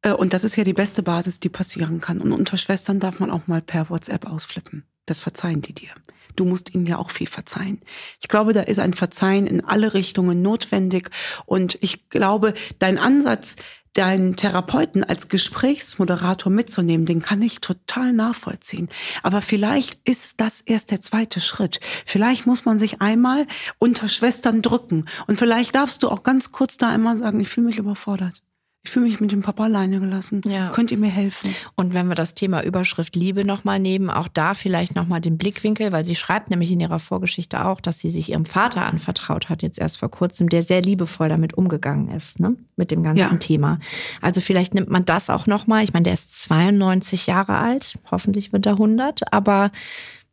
Äh, 0.02 0.12
und 0.12 0.32
das 0.32 0.44
ist 0.44 0.56
ja 0.56 0.64
die 0.64 0.72
beste 0.72 1.02
Basis, 1.02 1.40
die 1.40 1.48
passieren 1.48 2.00
kann. 2.00 2.20
Und 2.20 2.32
unter 2.32 2.56
Schwestern 2.56 3.00
darf 3.00 3.20
man 3.20 3.30
auch 3.30 3.46
mal 3.46 3.62
per 3.62 3.90
WhatsApp 3.90 4.26
ausflippen. 4.26 4.84
Das 5.06 5.18
verzeihen 5.18 5.62
die 5.62 5.72
dir. 5.72 5.90
Du 6.36 6.44
musst 6.44 6.74
ihnen 6.74 6.86
ja 6.86 6.98
auch 6.98 7.10
viel 7.10 7.26
verzeihen. 7.26 7.80
Ich 8.20 8.28
glaube, 8.28 8.52
da 8.52 8.60
ist 8.60 8.78
ein 8.78 8.94
Verzeihen 8.94 9.46
in 9.46 9.64
alle 9.64 9.94
Richtungen 9.94 10.40
notwendig. 10.40 11.10
Und 11.46 11.78
ich 11.80 12.10
glaube, 12.10 12.54
dein 12.78 12.98
Ansatz, 12.98 13.56
deinen 13.94 14.36
Therapeuten 14.36 15.02
als 15.02 15.28
Gesprächsmoderator 15.28 16.52
mitzunehmen, 16.52 17.06
den 17.06 17.22
kann 17.22 17.42
ich 17.42 17.60
total 17.60 18.12
nachvollziehen. 18.12 18.88
Aber 19.24 19.42
vielleicht 19.42 19.98
ist 20.04 20.40
das 20.40 20.60
erst 20.60 20.92
der 20.92 21.00
zweite 21.00 21.40
Schritt. 21.40 21.80
Vielleicht 22.06 22.46
muss 22.46 22.64
man 22.64 22.78
sich 22.78 23.00
einmal 23.00 23.46
unter 23.78 24.06
Schwestern 24.06 24.62
drücken. 24.62 25.06
Und 25.26 25.38
vielleicht 25.38 25.74
darfst 25.74 26.04
du 26.04 26.08
auch 26.10 26.22
ganz 26.22 26.52
kurz 26.52 26.76
da 26.76 26.88
einmal 26.88 27.16
sagen, 27.16 27.40
ich 27.40 27.48
fühle 27.48 27.66
mich 27.66 27.78
überfordert 27.78 28.42
ich 28.88 28.92
fühle 28.92 29.04
mich 29.04 29.20
mit 29.20 29.32
dem 29.32 29.42
Papa 29.42 29.64
alleine 29.64 30.00
gelassen. 30.00 30.40
Ja. 30.46 30.70
Könnt 30.70 30.90
ihr 30.90 30.96
mir 30.96 31.10
helfen? 31.10 31.54
Und 31.76 31.92
wenn 31.92 32.08
wir 32.08 32.14
das 32.14 32.34
Thema 32.34 32.64
Überschrift 32.64 33.16
Liebe 33.16 33.44
nochmal 33.44 33.78
nehmen, 33.78 34.08
auch 34.08 34.28
da 34.28 34.54
vielleicht 34.54 34.96
nochmal 34.96 35.20
den 35.20 35.36
Blickwinkel, 35.36 35.92
weil 35.92 36.06
sie 36.06 36.14
schreibt 36.14 36.48
nämlich 36.48 36.72
in 36.72 36.80
ihrer 36.80 36.98
Vorgeschichte 36.98 37.66
auch, 37.66 37.82
dass 37.82 37.98
sie 37.98 38.08
sich 38.08 38.30
ihrem 38.30 38.46
Vater 38.46 38.86
anvertraut 38.86 39.50
hat, 39.50 39.62
jetzt 39.62 39.78
erst 39.78 39.98
vor 39.98 40.10
kurzem, 40.10 40.48
der 40.48 40.62
sehr 40.62 40.80
liebevoll 40.80 41.28
damit 41.28 41.52
umgegangen 41.52 42.08
ist, 42.08 42.40
ne? 42.40 42.56
mit 42.76 42.90
dem 42.90 43.02
ganzen 43.02 43.34
ja. 43.34 43.36
Thema. 43.36 43.78
Also 44.22 44.40
vielleicht 44.40 44.72
nimmt 44.72 44.88
man 44.88 45.04
das 45.04 45.28
auch 45.28 45.46
nochmal. 45.46 45.84
Ich 45.84 45.92
meine, 45.92 46.04
der 46.04 46.14
ist 46.14 46.40
92 46.40 47.26
Jahre 47.26 47.58
alt, 47.58 47.98
hoffentlich 48.10 48.54
wird 48.54 48.64
er 48.64 48.72
100, 48.72 49.34
aber 49.34 49.70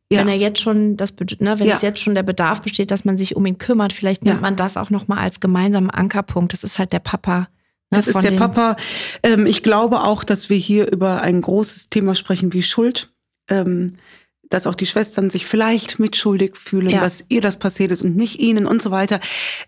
ja. 0.10 0.20
wenn 0.20 0.30
er 0.30 0.38
jetzt 0.38 0.62
schon 0.62 0.96
das, 0.96 1.14
ne, 1.40 1.60
wenn 1.60 1.68
ja. 1.68 1.76
es 1.76 1.82
jetzt 1.82 2.00
schon 2.00 2.16
der 2.16 2.24
Bedarf 2.24 2.62
besteht, 2.62 2.90
dass 2.92 3.04
man 3.04 3.18
sich 3.18 3.36
um 3.36 3.46
ihn 3.46 3.58
kümmert, 3.58 3.92
vielleicht 3.92 4.24
nimmt 4.24 4.40
man 4.40 4.56
das 4.56 4.78
auch 4.78 4.92
nochmal 4.92 5.18
als 5.18 5.42
gemeinsamen 5.42 5.90
Ankerpunkt. 5.90 6.54
Das 6.54 6.64
ist 6.64 6.80
halt 6.80 6.94
der 6.94 7.00
Papa 7.00 7.50
das 7.90 8.08
ist 8.08 8.22
der 8.22 8.32
Papa. 8.32 8.76
Ähm, 9.24 9.46
ich 9.46 9.64
glaube 9.64 10.02
auch, 10.04 10.24
dass 10.24 10.50
wir 10.50 10.58
hier 10.58 10.92
über 10.92 11.22
ein 11.22 11.42
großes 11.42 11.90
Thema 11.90 12.16
sprechen 12.16 12.54
wie 12.54 12.64
Schuld. 12.64 13.14
Ähm, 13.48 13.98
dass 14.50 14.68
auch 14.68 14.76
die 14.76 14.86
Schwestern 14.86 15.30
sich 15.30 15.46
vielleicht 15.46 16.00
mitschuldig 16.00 16.56
fühlen, 16.56 16.90
ja. 16.90 17.02
dass 17.02 17.26
ihr 17.30 17.42
das 17.42 17.58
passiert 17.58 17.92
ist 17.92 18.04
und 18.04 18.16
nicht 18.16 18.40
ihnen 18.40 18.66
und 18.66 18.82
so 18.82 18.92
weiter. 18.92 19.20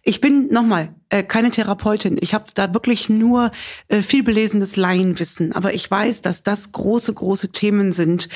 Ich 0.04 0.22
bin 0.22 0.48
nochmal 0.50 0.94
äh, 1.10 1.24
keine 1.24 1.52
Therapeutin. 1.52 2.18
Ich 2.22 2.34
habe 2.34 2.46
da 2.54 2.74
wirklich 2.74 3.10
nur 3.10 3.52
äh, 3.88 4.02
viel 4.02 4.24
belesenes 4.24 4.76
Laienwissen. 4.76 5.52
Aber 5.54 5.74
ich 5.74 5.90
weiß, 5.90 6.22
dass 6.22 6.44
das 6.44 6.72
große, 6.72 7.14
große 7.14 7.52
Themen 7.52 7.92
sind. 7.92 8.30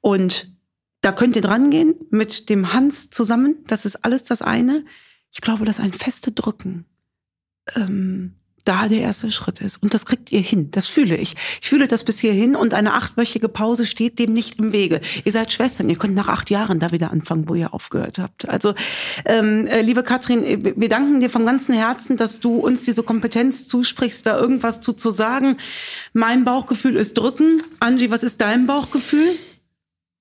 Und 0.00 0.50
da 1.02 1.12
könnt 1.12 1.36
ihr 1.36 1.42
dran 1.42 1.70
gehen 1.70 1.94
mit 2.10 2.48
dem 2.48 2.72
Hans 2.72 3.10
zusammen. 3.10 3.56
Das 3.66 3.84
ist 3.84 4.04
alles 4.04 4.22
das 4.22 4.40
eine. 4.40 4.84
Ich 5.30 5.40
glaube, 5.40 5.64
dass 5.64 5.80
ein 5.80 5.92
feste 5.92 6.32
Drücken 6.32 6.86
ähm, 7.74 8.34
da 8.64 8.88
der 8.88 9.00
erste 9.00 9.30
Schritt 9.30 9.60
ist. 9.60 9.82
Und 9.82 9.94
das 9.94 10.06
kriegt 10.06 10.30
ihr 10.32 10.40
hin. 10.40 10.70
Das 10.70 10.86
fühle 10.86 11.16
ich. 11.16 11.34
Ich 11.60 11.68
fühle 11.68 11.88
das 11.88 12.04
bis 12.04 12.20
hierhin 12.20 12.54
und 12.54 12.74
eine 12.74 12.94
achtwöchige 12.94 13.48
Pause 13.48 13.86
steht 13.86 14.18
dem 14.18 14.32
nicht 14.32 14.58
im 14.58 14.72
Wege. 14.72 15.00
Ihr 15.24 15.32
seid 15.32 15.52
Schwestern. 15.52 15.90
Ihr 15.90 15.96
könnt 15.96 16.14
nach 16.14 16.28
acht 16.28 16.50
Jahren 16.50 16.78
da 16.78 16.92
wieder 16.92 17.10
anfangen, 17.10 17.48
wo 17.48 17.54
ihr 17.54 17.74
aufgehört 17.74 18.18
habt. 18.18 18.48
Also, 18.48 18.74
ähm, 19.24 19.66
äh, 19.66 19.82
liebe 19.82 20.02
Katrin, 20.02 20.44
äh, 20.44 20.74
wir 20.76 20.88
danken 20.88 21.20
dir 21.20 21.30
vom 21.30 21.44
ganzen 21.44 21.74
Herzen, 21.74 22.16
dass 22.16 22.40
du 22.40 22.56
uns 22.56 22.84
diese 22.84 23.02
Kompetenz 23.02 23.66
zusprichst, 23.66 24.26
da 24.26 24.38
irgendwas 24.38 24.80
zu, 24.80 24.92
zu 24.92 25.10
sagen. 25.10 25.56
Mein 26.12 26.44
Bauchgefühl 26.44 26.96
ist 26.96 27.14
drücken. 27.14 27.62
Angie, 27.80 28.10
was 28.10 28.22
ist 28.22 28.40
dein 28.40 28.66
Bauchgefühl? 28.66 29.36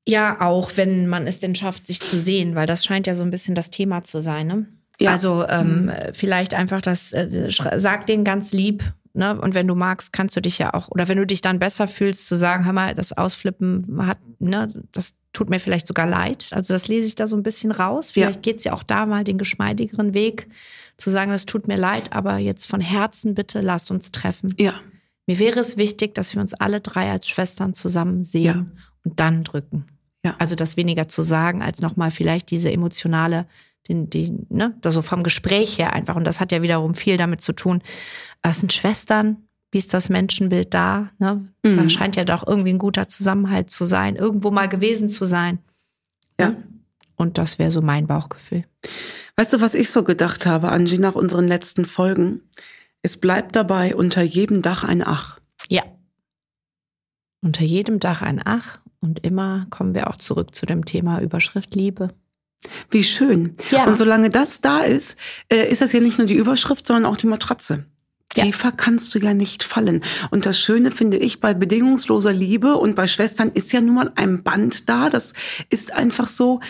Ja, 0.07 0.41
auch 0.41 0.71
wenn 0.75 1.07
man 1.07 1.27
es 1.27 1.39
denn 1.39 1.53
schafft, 1.53 1.85
sich 1.85 1.99
zu 1.99 2.17
sehen, 2.17 2.55
weil 2.55 2.65
das 2.65 2.83
scheint 2.83 3.05
ja 3.05 3.13
so 3.13 3.23
ein 3.23 3.31
bisschen 3.31 3.53
das 3.53 3.69
Thema 3.69 4.03
zu 4.03 4.19
sein. 4.21 4.47
Ne? 4.47 4.65
Ja. 5.01 5.11
Also 5.11 5.45
ähm, 5.47 5.85
mhm. 5.85 5.91
vielleicht 6.13 6.53
einfach 6.53 6.81
das, 6.81 7.13
äh, 7.13 7.49
sag 7.77 8.07
denen 8.07 8.23
ganz 8.23 8.51
lieb, 8.51 8.83
ne? 9.13 9.39
Und 9.39 9.55
wenn 9.55 9.67
du 9.67 9.75
magst, 9.75 10.13
kannst 10.13 10.35
du 10.35 10.41
dich 10.41 10.57
ja 10.59 10.73
auch, 10.73 10.89
oder 10.89 11.07
wenn 11.07 11.17
du 11.17 11.25
dich 11.25 11.41
dann 11.41 11.59
besser 11.59 11.87
fühlst, 11.87 12.27
zu 12.27 12.35
sagen, 12.35 12.65
hör 12.65 12.73
mal, 12.73 12.95
das 12.95 13.13
Ausflippen 13.13 14.05
hat, 14.05 14.19
ne, 14.39 14.69
das 14.91 15.13
tut 15.33 15.49
mir 15.49 15.59
vielleicht 15.59 15.87
sogar 15.87 16.07
leid. 16.07 16.49
Also 16.51 16.73
das 16.73 16.87
lese 16.87 17.07
ich 17.07 17.15
da 17.15 17.27
so 17.27 17.35
ein 17.35 17.43
bisschen 17.43 17.71
raus. 17.71 18.11
Vielleicht 18.11 18.45
ja. 18.45 18.51
geht's 18.51 18.63
ja 18.63 18.73
auch 18.73 18.83
da 18.83 19.05
mal 19.05 19.23
den 19.23 19.37
geschmeidigeren 19.37 20.13
Weg, 20.13 20.47
zu 20.97 21.09
sagen, 21.09 21.31
das 21.31 21.45
tut 21.45 21.67
mir 21.67 21.77
leid, 21.77 22.13
aber 22.13 22.37
jetzt 22.37 22.67
von 22.67 22.81
Herzen 22.81 23.33
bitte 23.33 23.61
lasst 23.61 23.91
uns 23.91 24.11
treffen. 24.11 24.53
Ja. 24.57 24.73
Mir 25.25 25.39
wäre 25.39 25.59
es 25.59 25.77
wichtig, 25.77 26.13
dass 26.15 26.35
wir 26.35 26.41
uns 26.41 26.53
alle 26.53 26.81
drei 26.81 27.11
als 27.11 27.27
Schwestern 27.27 27.73
zusammen 27.73 28.23
sehen 28.23 28.43
ja. 28.43 28.65
und 29.03 29.19
dann 29.19 29.43
drücken. 29.43 29.85
Ja. 30.23 30.35
Also 30.37 30.55
das 30.55 30.77
weniger 30.77 31.07
zu 31.07 31.21
sagen, 31.21 31.63
als 31.63 31.81
nochmal 31.81 32.11
vielleicht 32.11 32.51
diese 32.51 32.71
emotionale 32.71 33.47
den, 33.87 34.09
den, 34.09 34.45
ne, 34.49 34.75
also 34.83 35.01
vom 35.01 35.23
Gespräch 35.23 35.77
her 35.77 35.93
einfach. 35.93 36.15
Und 36.15 36.25
das 36.25 36.39
hat 36.39 36.51
ja 36.51 36.61
wiederum 36.61 36.95
viel 36.95 37.17
damit 37.17 37.41
zu 37.41 37.53
tun. 37.53 37.81
Es 38.41 38.59
sind 38.59 38.73
Schwestern, 38.73 39.37
wie 39.71 39.77
ist 39.77 39.93
das 39.93 40.09
Menschenbild 40.09 40.73
da? 40.73 41.09
Ne? 41.17 41.47
Mhm. 41.63 41.77
Da 41.77 41.89
scheint 41.89 42.15
ja 42.15 42.25
doch 42.25 42.45
irgendwie 42.45 42.73
ein 42.73 42.77
guter 42.77 43.07
Zusammenhalt 43.07 43.69
zu 43.69 43.85
sein, 43.85 44.15
irgendwo 44.15 44.51
mal 44.51 44.67
gewesen 44.67 45.09
zu 45.09 45.25
sein. 45.25 45.59
Ja. 46.39 46.55
Und 47.15 47.37
das 47.37 47.59
wäre 47.59 47.71
so 47.71 47.81
mein 47.81 48.07
Bauchgefühl. 48.07 48.65
Weißt 49.37 49.53
du, 49.53 49.61
was 49.61 49.75
ich 49.75 49.89
so 49.89 50.03
gedacht 50.03 50.45
habe, 50.45 50.71
Angie, 50.71 50.97
nach 50.97 51.15
unseren 51.15 51.47
letzten 51.47 51.85
Folgen? 51.85 52.41
Es 53.01 53.17
bleibt 53.17 53.55
dabei 53.55 53.95
unter 53.95 54.21
jedem 54.21 54.61
Dach 54.61 54.83
ein 54.83 55.03
Ach. 55.05 55.39
Ja. 55.69 55.83
Unter 57.41 57.63
jedem 57.63 57.99
Dach 57.99 58.21
ein 58.21 58.41
Ach. 58.43 58.81
Und 58.99 59.25
immer 59.25 59.65
kommen 59.69 59.95
wir 59.95 60.09
auch 60.09 60.17
zurück 60.17 60.53
zu 60.53 60.65
dem 60.65 60.85
Thema 60.85 61.21
Überschrift 61.21 61.73
Liebe. 61.73 62.13
Wie 62.89 63.03
schön. 63.03 63.55
Ja. 63.71 63.85
Und 63.85 63.97
solange 63.97 64.29
das 64.29 64.61
da 64.61 64.81
ist, 64.81 65.17
äh, 65.49 65.69
ist 65.69 65.81
das 65.81 65.93
ja 65.93 65.99
nicht 65.99 66.17
nur 66.17 66.27
die 66.27 66.35
Überschrift, 66.35 66.85
sondern 66.85 67.05
auch 67.11 67.17
die 67.17 67.27
Matratze. 67.27 67.85
Tiefer 68.33 68.69
ja. 68.69 68.73
kannst 68.75 69.13
du 69.13 69.19
ja 69.19 69.33
nicht 69.33 69.63
fallen. 69.63 70.03
Und 70.29 70.45
das 70.45 70.59
Schöne 70.59 70.91
finde 70.91 71.17
ich 71.17 71.39
bei 71.39 71.53
bedingungsloser 71.53 72.31
Liebe 72.31 72.77
und 72.77 72.95
bei 72.95 73.07
Schwestern 73.07 73.49
ist 73.49 73.71
ja 73.73 73.81
nun 73.81 73.95
mal 73.95 74.11
ein 74.15 74.43
Band 74.43 74.87
da. 74.89 75.09
Das 75.09 75.33
ist 75.69 75.91
einfach 75.93 76.29
so. 76.29 76.61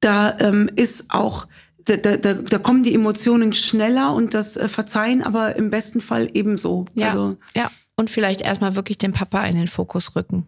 Da 0.00 0.36
ähm, 0.40 0.70
ist 0.74 1.06
auch, 1.08 1.46
da, 1.84 1.96
da, 1.96 2.16
da 2.16 2.58
kommen 2.58 2.82
die 2.82 2.94
Emotionen 2.94 3.52
schneller 3.52 4.14
und 4.14 4.34
das 4.34 4.56
äh, 4.56 4.68
Verzeihen 4.68 5.22
aber 5.22 5.56
im 5.56 5.70
besten 5.70 6.00
Fall 6.00 6.28
ebenso. 6.34 6.84
Ja. 6.94 7.06
Also, 7.06 7.36
ja. 7.54 7.70
Und 7.96 8.10
vielleicht 8.10 8.42
erstmal 8.42 8.76
wirklich 8.76 8.98
den 8.98 9.12
Papa 9.12 9.44
in 9.46 9.56
den 9.56 9.68
Fokus 9.68 10.14
rücken. 10.16 10.46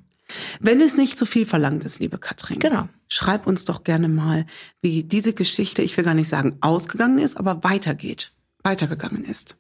Wenn 0.61 0.81
es 0.81 0.97
nicht 0.97 1.17
zu 1.17 1.27
viel 1.27 1.47
verlangt 1.47 1.85
ist, 1.85 1.99
liebe 1.99 2.19
Katrin, 2.19 2.59
genau. 2.59 2.89
schreib 3.09 3.47
uns 3.47 3.65
doch 3.65 3.85
gerne 3.85 4.09
mal, 4.09 4.47
wie 4.81 5.05
diese 5.05 5.33
Geschichte, 5.33 5.83
ich 5.83 5.97
will 5.97 6.05
gar 6.05 6.15
nicht 6.15 6.29
sagen 6.29 6.59
ausgegangen 6.61 7.19
ist, 7.19 7.37
aber 7.37 7.65
weitergeht, 7.65 8.33
weitergegangen 8.63 9.25
ist. 9.25 9.57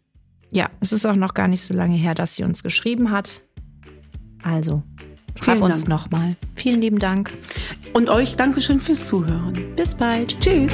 Ja, 0.50 0.70
es 0.80 0.92
ist 0.92 1.06
auch 1.06 1.16
noch 1.16 1.34
gar 1.34 1.48
nicht 1.48 1.62
so 1.62 1.74
lange 1.74 1.96
her, 1.96 2.14
dass 2.14 2.34
sie 2.34 2.44
uns 2.44 2.62
geschrieben 2.62 3.10
hat. 3.10 3.42
Also, 4.42 4.82
schreib 5.42 5.58
Vielen 5.58 5.70
uns 5.70 5.86
nochmal. 5.86 6.36
Vielen 6.54 6.80
lieben 6.80 6.98
Dank. 6.98 7.30
Und 7.92 8.08
euch 8.08 8.36
Dankeschön 8.36 8.80
fürs 8.80 9.06
Zuhören. 9.06 9.54
Bis 9.76 9.94
bald. 9.94 10.38
Tschüss. 10.40 10.72